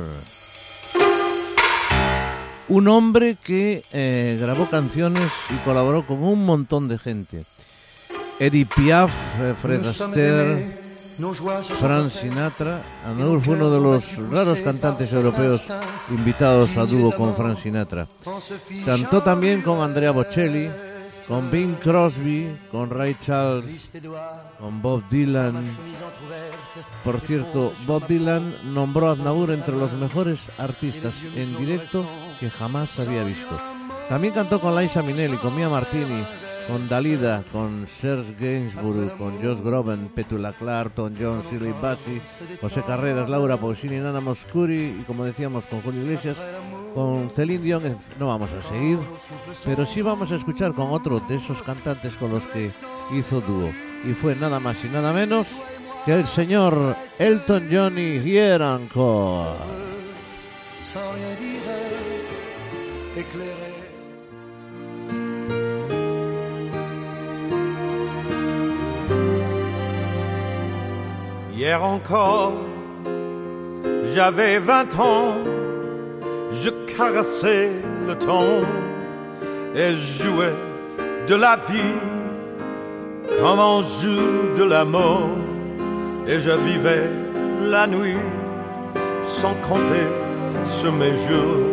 Un 2.67 2.87
hombre 2.89 3.37
que 3.41 3.83
eh, 3.93 4.37
grabó 4.37 4.69
canciones 4.69 5.31
y 5.49 5.55
colaboró 5.63 6.05
con 6.05 6.21
un 6.21 6.43
montón 6.43 6.89
de 6.89 6.97
gente. 6.97 7.45
Eddie 8.41 8.65
Piaf, 8.65 9.13
eh, 9.39 9.53
Fred 9.57 9.85
Astaire, 9.85 10.84
Frank. 11.79 12.11
Sinatra. 12.11 12.83
Aznavour 13.05 13.41
fue 13.41 13.55
uno 13.55 13.69
de 13.69 13.79
los 13.79 14.17
raros 14.29 14.59
cantantes 14.59 15.13
europeos 15.13 15.63
invitados 16.09 16.75
a 16.77 16.85
dúo 16.85 17.15
con 17.15 17.35
Frank 17.35 17.57
Sinatra. 17.57 18.07
Cantó 18.85 19.23
también 19.23 19.61
con 19.61 19.81
Andrea 19.81 20.11
Bocelli, 20.11 20.69
con 21.27 21.49
Bing 21.49 21.75
Crosby, 21.79 22.57
con 22.71 22.89
Ray 22.89 23.15
Charles, 23.21 23.89
con 24.59 24.81
Bob 24.81 25.07
Dylan. 25.09 25.63
Por 27.03 27.21
cierto, 27.21 27.73
Bob 27.87 28.07
Dylan 28.07 28.73
nombró 28.73 29.07
a 29.07 29.11
Aznavour 29.13 29.51
entre 29.51 29.75
los 29.75 29.93
mejores 29.93 30.39
artistas 30.57 31.15
en 31.35 31.55
directo 31.57 32.05
que 32.39 32.49
jamás 32.49 32.99
había 32.99 33.23
visto. 33.23 33.57
También 34.09 34.33
cantó 34.33 34.59
con 34.59 34.75
Liza 34.75 35.01
Minnelli, 35.01 35.37
con 35.37 35.55
Mia 35.55 35.69
Martini, 35.69 36.23
con 36.67 36.87
Dalida, 36.87 37.43
con 37.51 37.87
Serge 37.87 38.35
Gainsbourg, 38.39 39.17
con 39.17 39.41
Josh 39.41 39.61
Groban, 39.61 40.09
Petula 40.13 40.53
Clark, 40.53 40.93
Tom 40.95 41.13
Jones, 41.19 41.45
Shirley 41.51 41.73
Bassey, 41.81 42.21
José 42.61 42.83
Carreras, 42.85 43.29
Laura 43.29 43.57
Pausini, 43.57 43.97
Nana 43.97 44.19
Moscuri 44.19 44.97
y 45.01 45.03
como 45.05 45.25
decíamos 45.25 45.65
con 45.65 45.81
Julio 45.81 46.01
Iglesias, 46.01 46.37
con 46.93 47.29
Celine 47.29 47.63
Dion. 47.63 47.97
No 48.19 48.27
vamos 48.27 48.49
a 48.51 48.61
seguir, 48.61 48.99
pero 49.63 49.85
sí 49.85 50.01
vamos 50.01 50.31
a 50.31 50.35
escuchar 50.35 50.73
con 50.73 50.91
otro 50.91 51.19
de 51.27 51.35
esos 51.35 51.61
cantantes 51.61 52.15
con 52.15 52.31
los 52.31 52.47
que 52.47 52.71
hizo 53.13 53.41
dúo. 53.41 53.69
Y 54.05 54.13
fue 54.13 54.35
nada 54.35 54.59
más 54.59 54.83
y 54.83 54.89
nada 54.89 55.13
menos 55.13 55.47
que 56.05 56.13
el 56.13 56.25
señor 56.25 56.95
Elton 57.19 57.67
John 57.71 57.97
y 57.97 58.17
Here 58.17 58.63
Hier 71.57 71.81
encore, 71.81 72.51
j'avais 74.13 74.59
vingt 74.59 74.93
ans, 74.99 75.35
je 76.51 76.69
caressais 76.97 77.69
le 78.05 78.15
temps 78.15 78.59
et 79.73 79.95
jouais 79.95 80.57
de 81.29 81.35
la 81.35 81.55
vie 81.55 81.95
comme 83.39 83.59
on 83.59 83.83
joue 83.83 84.57
de 84.57 84.65
la 84.65 84.83
mort. 84.83 85.29
Et 86.27 86.41
je 86.41 86.51
vivais 86.51 87.09
la 87.61 87.87
nuit 87.87 88.17
sans 89.23 89.53
compter 89.61 90.07
sur 90.65 90.91
mes 90.91 91.13
jours 91.25 91.63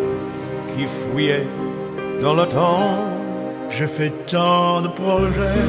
qui 0.76 0.86
fuyaient 0.86 1.48
dans 2.22 2.34
le 2.34 2.46
temps. 2.46 2.98
J'ai 3.68 3.88
fait 3.88 4.12
tant 4.30 4.80
de 4.80 4.88
projets 4.88 5.64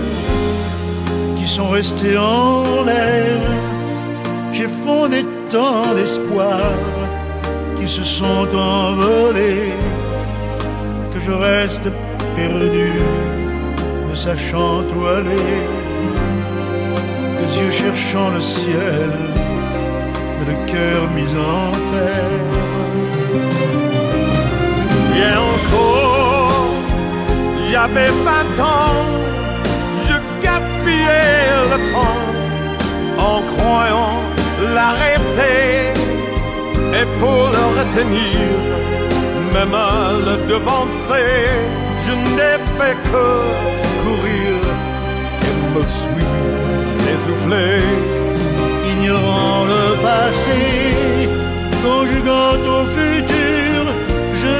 qui 1.35 1.47
sont 1.47 1.69
restés 1.69 2.15
en 2.15 2.83
l'air. 2.83 3.72
J'ai 4.53 4.67
fondé 4.85 5.25
tant 5.49 5.95
d'espoirs 5.95 6.77
qui 7.75 7.87
se 7.87 8.03
sont 8.03 8.47
envolés. 8.55 9.73
je 11.25 11.31
reste 11.31 11.87
perdu, 12.35 12.91
ne 14.09 14.15
sachant 14.15 14.83
où 14.95 15.05
aller, 15.07 15.61
les 17.39 17.51
yeux 17.59 17.71
cherchant 17.71 18.29
le 18.29 18.41
ciel, 18.41 19.11
mais 20.37 20.47
le 20.51 20.57
cœur 20.71 21.01
mis 21.17 21.31
en 21.55 21.71
terre. 21.91 22.43
Bien 25.15 25.37
encore, 25.53 26.67
j'avais 27.69 28.11
vingt 28.29 28.55
ans, 28.61 29.01
je 30.07 30.15
gaspillais 30.43 31.43
le 31.71 31.79
temps 31.91 32.23
en 33.17 33.41
croyant 33.53 34.12
l'arrêter 34.73 35.93
et 36.99 37.05
pour 37.19 37.49
le 37.55 37.63
retenir, 37.79 38.39
même 39.53 39.73
à 39.73 40.13
le 40.27 40.35
devancer, 40.47 41.49
je 42.05 42.13
n'ai 42.35 42.57
fait 42.77 42.97
que 43.09 43.25
courir 44.03 44.55
et 45.47 45.55
me 45.73 45.83
suis 45.83 46.31
essoufflé. 47.13 47.81
Ignorant 48.91 49.65
le 49.73 49.85
passé, 50.07 50.61
conjuguant 51.83 52.61
au 52.77 52.81
futur, 52.97 53.81
je 54.41 54.57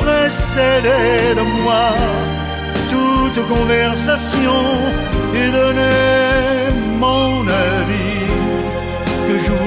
précédais 0.00 1.34
de 1.34 1.44
moi 1.62 1.88
toute 2.90 3.40
conversation 3.48 4.60
et 5.34 5.50
donnais 5.50 6.55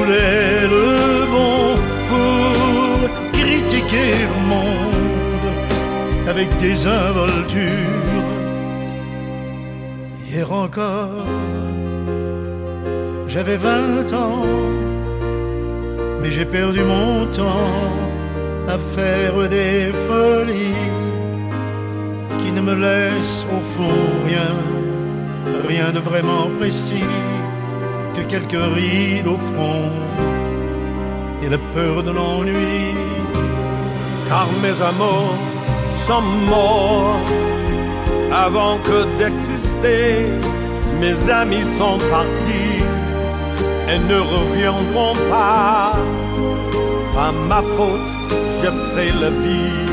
je 0.10 0.16
voulais 0.16 0.62
le 0.68 1.26
bon 1.36 1.76
pour 2.10 3.32
critiquer 3.34 4.12
le 4.32 4.48
monde 4.48 6.28
avec 6.28 6.48
des 6.58 6.86
involtures. 6.86 8.24
Hier 10.26 10.52
encore, 10.52 11.26
j'avais 13.28 13.58
vingt 13.58 14.12
ans, 14.14 14.46
mais 16.22 16.32
j'ai 16.32 16.46
perdu 16.46 16.82
mon 16.84 17.26
temps 17.28 17.76
à 18.68 18.78
faire 18.78 19.48
des 19.48 19.92
folies 20.08 20.88
qui 22.40 22.52
ne 22.52 22.62
me 22.62 22.76
laissent 22.76 23.46
au 23.58 23.62
fond 23.74 24.02
rien, 24.28 24.54
rien 25.68 25.92
de 25.92 26.00
vraiment 26.00 26.50
précis 26.60 27.04
quelques 28.30 28.66
rides 28.76 29.28
au 29.28 29.38
front 29.38 29.90
et 31.44 31.50
la 31.50 31.58
peur 31.74 32.04
de 32.04 32.12
l'ennui. 32.12 32.94
car 34.30 34.48
mes 34.64 34.78
amours 34.92 35.36
sont 36.06 36.28
morts 36.52 37.26
avant 38.46 38.78
que 38.88 38.98
d'exister. 39.18 40.28
Mes 41.02 41.18
amis 41.42 41.66
sont 41.80 41.98
partis 42.16 42.80
et 43.92 44.00
ne 44.12 44.20
reviendront 44.36 45.16
pas. 45.34 45.94
Pas 47.16 47.32
ma 47.52 47.62
faute, 47.76 48.14
je 48.62 48.70
fais 48.94 49.12
la 49.24 49.32
vie 49.44 49.88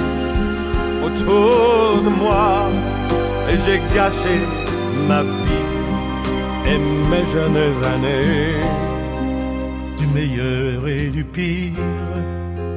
autour 1.06 2.02
de 2.06 2.10
moi 2.22 2.68
et 3.48 3.56
j'ai 3.64 3.80
gâché 3.94 4.36
ma 5.08 5.22
vie 5.22 5.65
et 6.68 6.78
mes 6.78 7.24
jeunes 7.32 7.56
du 9.98 10.06
meilleur 10.08 10.88
et 10.88 11.08
du 11.10 11.24
pire, 11.24 11.72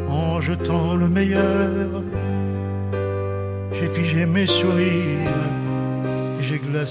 en 0.10 0.40
jetant 0.42 0.96
le 0.96 1.08
meilleur. 1.08 2.04
J'ai 3.74 3.88
figé 3.88 4.26
mes 4.26 4.48
sourires. 4.48 5.50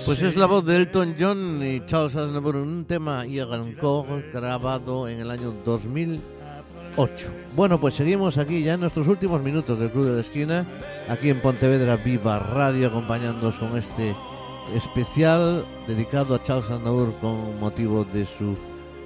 Pues 0.06 0.22
es 0.22 0.36
la 0.36 0.46
voz 0.46 0.64
de 0.64 0.76
Elton 0.76 1.14
John 1.18 1.62
y 1.62 1.84
Charles 1.84 2.16
Aznavour 2.16 2.56
en 2.56 2.62
un 2.62 2.84
tema 2.84 3.26
y 3.26 3.40
encore 3.40 4.24
grabado 4.32 5.08
en 5.08 5.18
el 5.18 5.30
año 5.30 5.52
2008. 5.64 7.30
Bueno, 7.56 7.80
pues 7.80 7.94
seguimos 7.94 8.38
aquí 8.38 8.62
ya 8.62 8.74
en 8.74 8.80
nuestros 8.80 9.08
últimos 9.08 9.42
minutos 9.42 9.78
del 9.80 9.90
Club 9.90 10.04
de 10.06 10.12
la 10.12 10.20
Esquina, 10.20 10.66
aquí 11.08 11.28
en 11.30 11.40
Pontevedra 11.40 11.96
Viva 11.96 12.38
Radio, 12.38 12.86
acompañándonos 12.86 13.58
con 13.58 13.76
este 13.76 14.14
especial 14.74 15.64
dedicado 15.86 16.34
a 16.34 16.42
Charles 16.42 16.70
Aznavour 16.70 17.12
con 17.20 17.58
motivo 17.60 18.04
de 18.04 18.26
su 18.26 18.56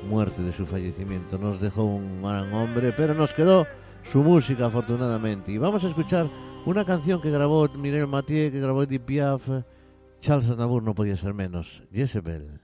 muerte, 0.09 0.43
de 0.43 0.53
su 0.53 0.67
fallecimiento. 0.67 1.39
Nos 1.39 1.61
dejó 1.61 1.85
un 1.85 2.23
gran 2.23 2.53
hombre, 2.53 2.93
pero 2.93 3.15
nos 3.15 3.35
quedó 3.35 3.67
su 4.03 4.23
música 4.23 4.67
afortunadamente. 4.67 5.53
Y 5.53 5.59
vamos 5.59 5.85
a 5.85 5.89
escuchar 5.89 6.29
una 6.65 6.85
canción 6.85 7.21
que 7.21 7.31
grabó 7.31 7.69
Mireille 7.69 8.07
Mathieu, 8.07 8.51
que 8.51 8.61
grabó 8.61 8.83
Edith 8.83 9.03
Piaf. 9.03 9.49
Charles 10.21 10.49
Aznavour 10.49 10.83
no 10.83 10.95
podía 10.95 11.17
ser 11.17 11.35
menos. 11.35 11.83
Jezebel. 11.93 12.62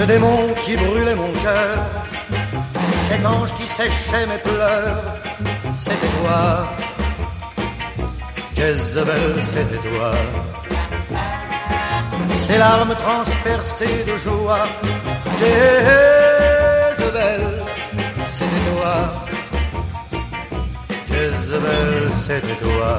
Ce 0.00 0.04
démon 0.06 0.54
qui 0.64 0.78
brûlait 0.78 1.14
mon 1.14 1.30
cœur, 1.44 1.76
cet 3.06 3.26
ange 3.26 3.52
qui 3.52 3.66
séchait 3.66 4.26
mes 4.26 4.38
pleurs, 4.38 5.02
c'était 5.78 6.12
toi. 6.18 6.66
Jezebel, 8.56 9.34
c'était 9.42 9.82
toi. 9.86 10.12
Ces 12.48 12.56
larmes 12.56 12.94
transpercées 12.94 14.04
de 14.06 14.16
joie, 14.16 14.66
Jezebel, 15.38 17.42
c'était 18.26 18.64
toi. 18.70 18.94
Jezebel, 21.10 22.10
c'était 22.24 22.58
toi. 22.64 22.92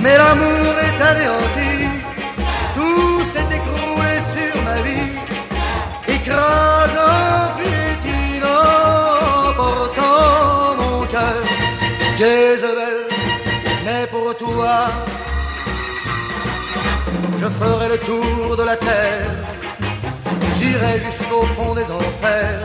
Mais 0.00 0.16
l'amour 0.16 0.72
est 0.88 1.00
anéanti, 1.10 1.74
tout 2.74 3.22
s'est 3.26 3.50
écroulé 3.58 4.14
sur 4.32 4.43
écrasant, 6.34 7.54
mon 10.78 11.06
cœur. 11.06 11.44
N'est 13.84 14.06
pour 14.06 14.34
toi, 14.36 14.76
je 17.40 17.48
ferai 17.48 17.88
le 17.88 17.98
tour 17.98 18.56
de 18.56 18.62
la 18.62 18.76
terre, 18.76 19.30
j'irai 20.56 21.00
jusqu'au 21.00 21.42
fond 21.42 21.74
des 21.74 21.90
enfers. 21.90 22.60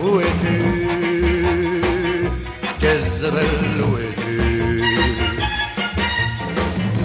Où 0.00 0.20
es-tu, 0.20 1.82
Jezebel, 2.80 3.44
où 3.86 3.98
es-tu? 3.98 4.38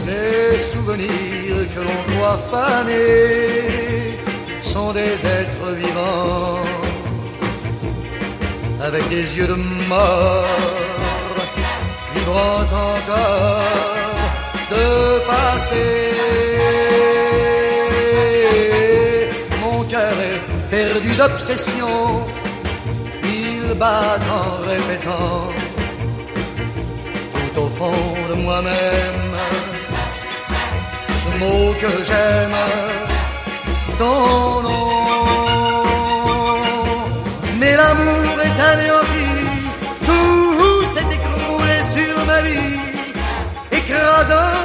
Les 0.08 0.60
souvenirs 0.60 1.66
que 1.74 1.82
l'on 1.82 2.02
doit 2.16 2.40
faner 2.52 4.03
sont 4.74 4.92
des 4.92 5.16
êtres 5.40 5.72
vivants 5.84 6.60
avec 8.82 9.08
des 9.10 9.26
yeux 9.38 9.46
de 9.54 9.58
mort, 9.94 10.46
vibrant 12.16 12.62
encore 12.94 13.62
de 14.74 14.86
passé. 15.30 15.86
Mon 19.64 19.84
cœur 19.84 20.16
est 20.32 20.42
perdu 20.76 21.12
d'obsession, 21.20 22.26
il 23.42 23.66
bat 23.76 24.18
en 24.40 24.50
répétant 24.72 25.38
tout 27.36 27.56
au 27.66 27.68
fond 27.78 28.02
de 28.32 28.36
moi-même 28.46 29.34
ce 31.22 31.30
mot 31.42 31.66
que 31.82 31.92
j'aime, 32.08 32.60
Mais 37.60 37.76
l'amour 37.76 38.36
est 38.48 38.60
anéanti, 38.72 39.30
tout 40.06 40.86
s'est 40.92 41.10
écroulé 41.18 41.78
sur 41.96 42.26
ma 42.26 42.42
vie, 42.42 42.80
écrasant, 43.72 44.58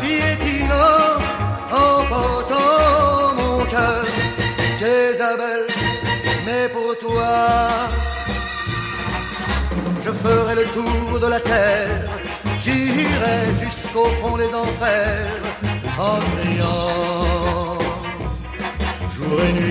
piétinant, 0.00 1.20
emportant 1.70 3.34
mon 3.36 3.64
cœur. 3.66 4.04
Jézabel, 4.78 5.66
mais 6.46 6.68
pour 6.70 6.96
toi, 6.98 7.32
je 10.04 10.10
ferai 10.10 10.54
le 10.54 10.64
tour 10.64 11.20
de 11.20 11.26
la 11.26 11.40
terre, 11.40 12.08
j'irai 12.62 13.38
jusqu'au 13.62 14.06
fond 14.20 14.36
des 14.36 14.52
enfers 14.54 15.40
en 15.98 16.18
criant 16.36 17.39
jour 19.30 19.40
et 19.42 19.70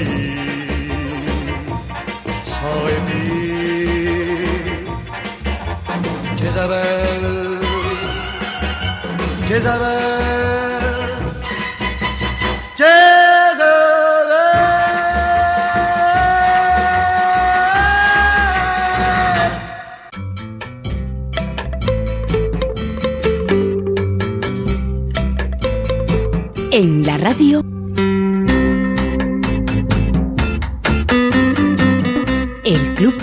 En 26.71 27.03
la 27.03 27.17
radio 27.17 27.68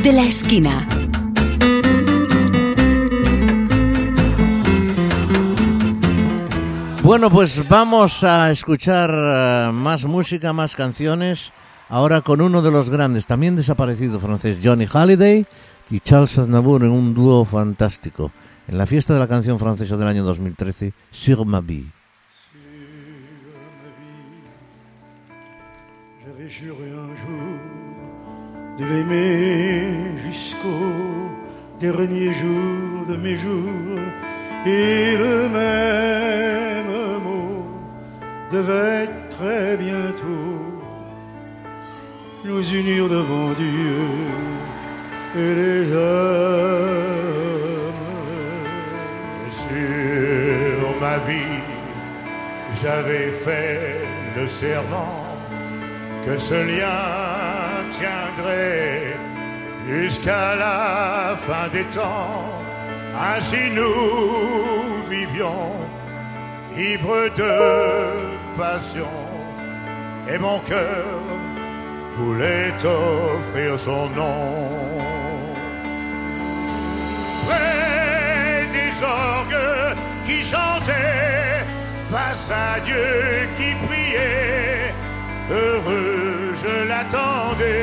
de 0.07 0.12
la 0.12 0.22
Esquina. 0.22 0.86
Bueno, 7.02 7.28
pues 7.28 7.68
vamos 7.68 8.22
a 8.22 8.52
escuchar 8.52 9.11
eh, 9.11 9.72
más 9.72 10.04
música, 10.04 10.52
más 10.52 10.76
canciones. 10.76 11.52
Ahora 11.88 12.20
con 12.20 12.40
uno 12.40 12.62
de 12.62 12.70
los 12.70 12.88
grandes, 12.88 13.26
también 13.26 13.57
desaparecido 13.57 14.20
francés, 14.20 14.59
Johnny 14.62 14.86
Halliday 14.86 15.44
y 15.90 15.98
Charles 15.98 16.38
Aznavour 16.38 16.84
en 16.84 16.90
un 16.90 17.12
dúo 17.12 17.44
fantástico. 17.44 18.30
En 18.68 18.78
la 18.78 18.86
fiesta 18.86 19.12
de 19.12 19.18
la 19.18 19.26
canción 19.26 19.59
francesa 19.59 19.96
del 19.96 20.07
año 20.07 20.22
2013, 20.22 20.92
Sur 21.11 21.44
ma 21.46 21.61
vie. 21.61 21.86
Juré 26.36 26.44
un 26.44 26.50
jour 26.50 26.86
de 28.79 28.85
l'aimer 28.85 30.18
jusqu'au 30.24 31.31
dernier 31.81 32.33
jour 32.33 33.07
de 33.09 33.16
mes 33.16 33.37
jours. 33.37 34.01
Et 34.66 35.16
le 35.16 35.49
même 35.49 37.22
mot 37.22 37.64
devait 38.51 39.09
très 39.29 39.77
bientôt 39.77 40.66
nous 42.45 42.68
unir 42.74 43.09
devant 43.09 43.53
Dieu 43.53 43.97
et 45.37 45.55
les 45.55 45.93
hommes. 45.93 47.16
Sur 49.68 51.01
ma 51.01 51.18
vie, 51.18 51.62
j'avais 52.83 53.31
fait 53.31 54.07
le 54.37 54.47
serment 54.47 55.26
que 56.27 56.37
ce 56.37 56.55
lien 56.55 57.05
tiendrait 57.99 59.16
jusqu'à 59.89 60.57
la 60.57 61.37
fin 61.47 61.68
des 61.72 61.85
temps. 61.85 62.51
Ainsi 63.31 63.70
nous 63.79 65.05
vivions, 65.09 65.72
ivres 66.77 67.29
de 67.43 67.57
passion, 68.59 69.14
et 70.29 70.39
mon 70.39 70.59
cœur 70.70 71.07
voulait 72.18 72.74
offrir 72.85 73.79
son 73.79 74.11
nom. 74.11 74.68
Près 77.47 78.66
des 78.77 78.95
orgues 79.05 79.97
qui 80.27 80.43
chantaient, 80.43 81.64
face 82.11 82.51
à 82.51 82.81
Dieu 82.81 83.49
qui 83.57 83.70
priait, 83.87 84.93
heureux 85.51 86.16
je 86.67 86.89
l'attendais. 86.89 87.77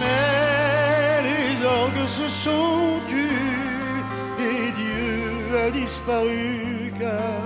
Mais 0.00 1.22
les 1.28 1.64
orgues 1.64 2.08
se 2.18 2.28
sont 2.28 3.00
tus 3.08 4.02
et 4.48 4.72
Dieu 4.82 5.58
a 5.66 5.70
disparu 5.70 6.92
car 6.98 7.42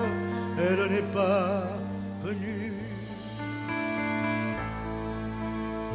elle 0.58 0.84
n'est 0.92 1.10
pas 1.20 1.68
venue. 2.24 2.72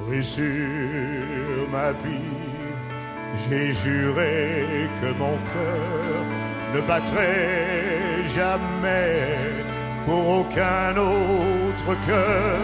Oui, 0.07 0.23
sur 0.23 1.63
ma 1.71 1.91
vie, 2.03 2.37
j'ai 3.43 3.73
juré 3.73 4.89
que 5.01 5.09
mon 5.21 5.37
cœur 5.53 6.17
ne 6.73 6.81
battrait 6.81 8.23
jamais 8.35 9.37
pour 10.05 10.23
aucun 10.39 10.95
autre 10.95 11.56
cœur. 11.95 12.59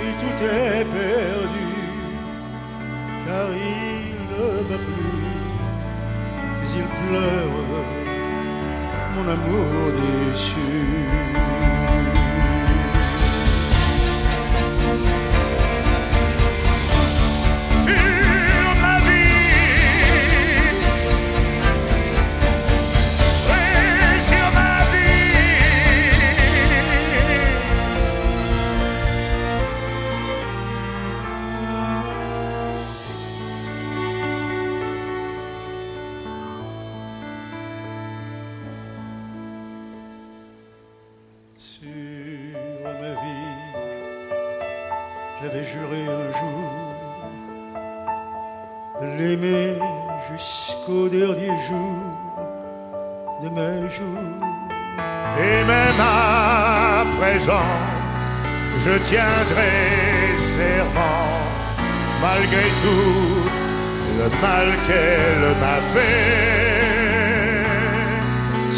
Et 0.00 0.12
tout 0.20 0.44
est 0.44 0.84
perdu 0.84 1.68
car 3.26 3.48
il 3.52 4.14
ne 4.30 4.62
bat 4.68 4.78
plus, 4.78 5.38
mais 6.58 6.70
il 6.76 6.86
pleure 7.08 7.68
mon 9.14 9.26
amour 9.28 9.92
déçu. 9.98 10.88
Tout 62.88 63.44
le 64.18 64.26
mal 64.42 64.68
qu'elle 64.86 65.46
m'a 65.62 65.78
fait. 65.94 67.58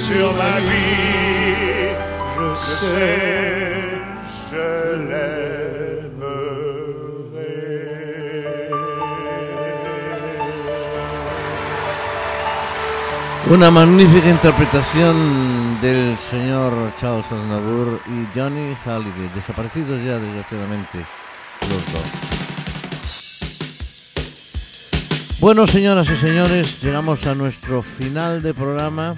Sur 0.07 0.29
ma 0.43 0.57
vie, 0.69 1.93
je 2.37 2.49
sais, 2.65 3.21
je 4.51 4.69
l'aimerai. 5.09 6.51
Una 13.51 13.69
magnífica 13.71 14.29
interpretación 14.29 15.15
del 15.81 16.17
señor 16.31 16.73
Charles 17.01 17.27
Aznavour 17.33 18.01
y 18.07 18.19
Johnny 18.35 18.77
Halliday, 18.85 19.29
desaparecidos 19.35 19.99
ya 20.05 20.19
desgraciadamente 20.19 20.99
los 21.69 21.85
dos. 21.93 22.30
Bueno, 25.41 25.67
señoras 25.67 26.11
y 26.11 26.17
señores, 26.19 26.83
llegamos 26.83 27.27
a 27.27 27.35
nuestro 27.35 27.81
final 27.81 28.43
de 28.43 28.53
programa, 28.53 29.15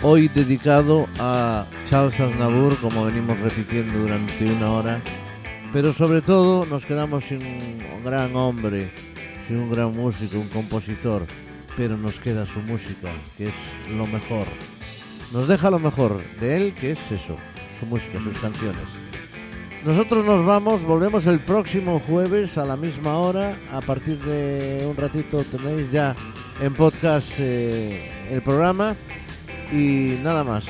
hoy 0.00 0.28
dedicado 0.28 1.06
a 1.18 1.66
Charles 1.90 2.18
Aznavour, 2.18 2.78
como 2.78 3.04
venimos 3.04 3.38
repitiendo 3.40 3.98
durante 3.98 4.46
una 4.46 4.72
hora, 4.72 5.00
pero 5.70 5.92
sobre 5.92 6.22
todo 6.22 6.64
nos 6.64 6.86
quedamos 6.86 7.24
sin 7.24 7.42
un 7.42 8.02
gran 8.02 8.34
hombre, 8.36 8.90
sin 9.46 9.58
un 9.58 9.70
gran 9.70 9.92
músico, 9.92 10.38
un 10.38 10.48
compositor, 10.48 11.26
pero 11.76 11.98
nos 11.98 12.18
queda 12.18 12.46
su 12.46 12.60
música, 12.60 13.10
que 13.36 13.48
es 13.48 13.54
lo 13.98 14.06
mejor. 14.06 14.46
Nos 15.30 15.46
deja 15.46 15.68
lo 15.68 15.78
mejor 15.78 16.22
de 16.40 16.56
él, 16.56 16.72
que 16.72 16.92
es 16.92 16.98
eso, 17.10 17.36
su 17.78 17.84
música, 17.84 18.18
sus 18.18 18.38
canciones. 18.38 18.80
Nosotros 19.84 20.24
nos 20.24 20.46
vamos, 20.46 20.82
volvemos 20.82 21.26
el 21.26 21.40
próximo 21.40 22.00
jueves 22.00 22.56
a 22.56 22.64
la 22.64 22.74
misma 22.74 23.18
hora. 23.18 23.54
A 23.70 23.82
partir 23.82 24.18
de 24.18 24.86
un 24.88 24.96
ratito 24.96 25.44
tenéis 25.44 25.92
ya 25.92 26.16
en 26.62 26.72
podcast 26.72 27.28
eh, 27.38 28.10
el 28.30 28.40
programa. 28.40 28.96
Y 29.70 30.18
nada 30.22 30.42
más. 30.42 30.64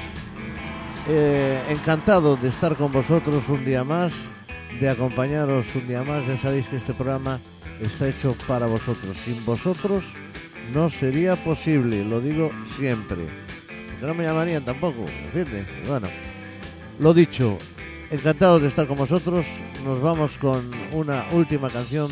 Eh, 1.09 1.63
encantado 1.69 2.35
de 2.37 2.49
estar 2.49 2.75
con 2.75 2.91
vosotros 2.91 3.49
un 3.49 3.65
día 3.65 3.85
más, 3.85 4.13
de 4.81 4.91
acompañaros 4.91 5.67
un 5.77 5.87
día 5.87 6.03
más. 6.03 6.27
Ya 6.27 6.37
sabéis 6.37 6.67
que 6.67 6.79
este 6.79 6.93
programa 6.93 7.39
está 7.81 8.09
hecho 8.09 8.35
para 8.49 8.67
vosotros. 8.67 9.17
Sin 9.17 9.45
vosotros 9.45 10.03
no 10.73 10.91
sería 10.91 11.37
posible, 11.37 12.05
lo 12.05 12.21
digo 12.21 12.51
siempre. 12.79 13.19
No 14.03 14.13
me 14.13 14.25
llamarían 14.25 14.65
tampoco, 14.65 15.05
¿entiendes? 15.27 15.69
Bueno, 15.87 16.09
lo 16.99 17.15
dicho, 17.15 17.59
Encantados 18.15 18.63
de 18.63 18.69
estar 18.69 18.87
con 18.87 18.97
vosotros. 18.97 19.45
Nos 19.85 20.01
vamos 20.01 20.39
con 20.39 20.71
una 20.93 21.27
última 21.33 21.69
canción 21.69 22.09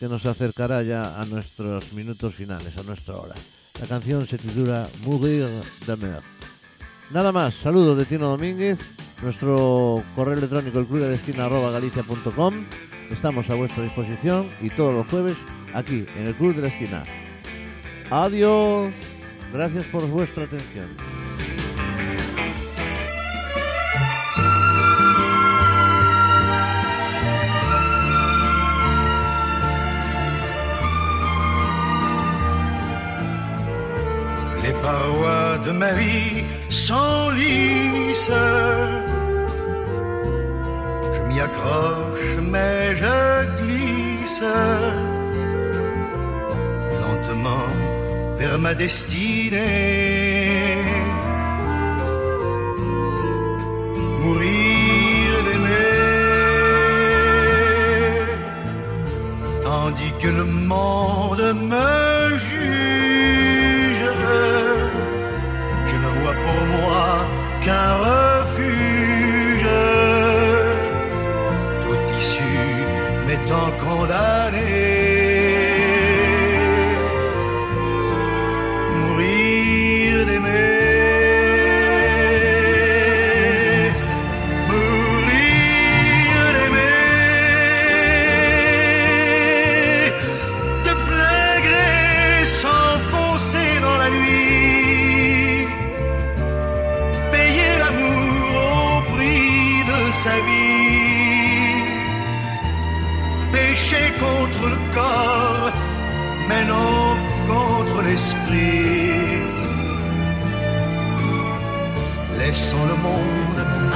que 0.00 0.08
nos 0.08 0.24
acercará 0.24 0.82
ya 0.82 1.20
a 1.20 1.26
nuestros 1.26 1.92
minutos 1.92 2.34
finales, 2.34 2.78
a 2.78 2.82
nuestra 2.84 3.16
hora. 3.16 3.34
La 3.78 3.86
canción 3.86 4.26
se 4.26 4.38
titula 4.38 4.88
Mourir 5.04 5.46
de 5.86 5.96
mer. 5.96 6.20
Nada 7.10 7.32
más, 7.32 7.52
saludos 7.52 7.98
de 7.98 8.06
Tino 8.06 8.30
Domínguez, 8.30 8.78
nuestro 9.22 10.02
correo 10.16 10.38
electrónico 10.38 10.78
el 10.78 10.86
club 10.86 11.00
de 11.00 11.16
esquina 11.16 11.50
galicia.com. 11.50 12.54
Estamos 13.10 13.50
a 13.50 13.54
vuestra 13.54 13.82
disposición 13.82 14.46
y 14.62 14.70
todos 14.70 14.94
los 14.94 15.06
jueves 15.08 15.36
aquí 15.74 16.06
en 16.16 16.28
el 16.28 16.34
club 16.34 16.56
de 16.56 16.62
la 16.62 16.68
esquina. 16.68 17.04
Adiós, 18.08 18.90
gracias 19.52 19.84
por 19.84 20.08
vuestra 20.08 20.44
atención. 20.44 20.88
Parois 34.82 35.58
de 35.66 35.72
ma 35.82 35.92
vie 35.92 36.44
s'enlissent. 36.68 38.40
Je 41.14 41.20
m'y 41.26 41.38
accroche, 41.48 42.32
mais 42.52 42.96
je 43.02 43.16
glisse 43.60 44.44
lentement 47.02 47.68
vers 48.38 48.58
ma 48.58 48.74
destinée. 48.74 49.60
Mourir 54.22 55.30
d'aimer, 55.46 55.96
tandis 59.62 60.14
que 60.22 60.30
le 60.38 60.44
monde 60.44 61.46
me 61.70 62.36
juge. 62.36 62.91
qu'un 67.64 67.94
refuge, 68.06 69.66
toute 71.84 72.08
issue 72.20 72.70
m'étant 73.26 73.70
condamnée. 73.84 74.31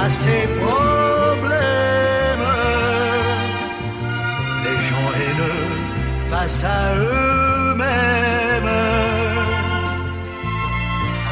Ses 0.09 0.47
problèmes, 0.61 2.47
les 4.63 4.77
gens 4.87 5.09
haineux 5.19 5.67
face 6.29 6.63
à 6.63 6.95
eux-mêmes, 6.95 8.73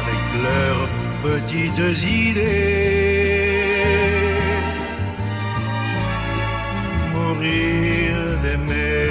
avec 0.00 0.22
leurs 0.46 0.88
petites 1.22 1.86
idées. 2.02 2.66
Mourir 7.14 8.14
d'aimer 8.42 9.06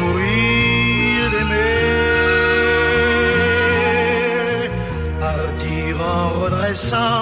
Mourir 0.00 1.22
d'aimer, 1.32 1.80
partir 5.20 5.92
en 6.14 6.24
redressant 6.40 7.15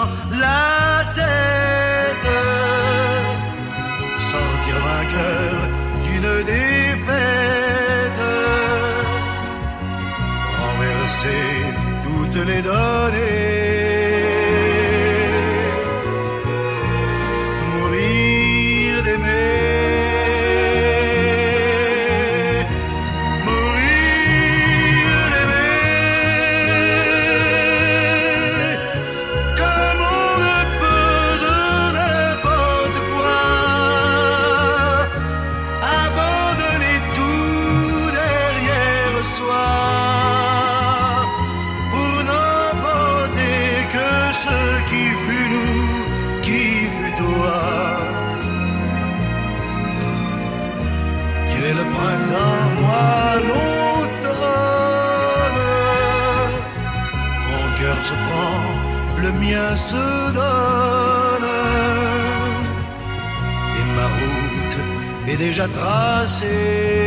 nascer. 66.25 67.04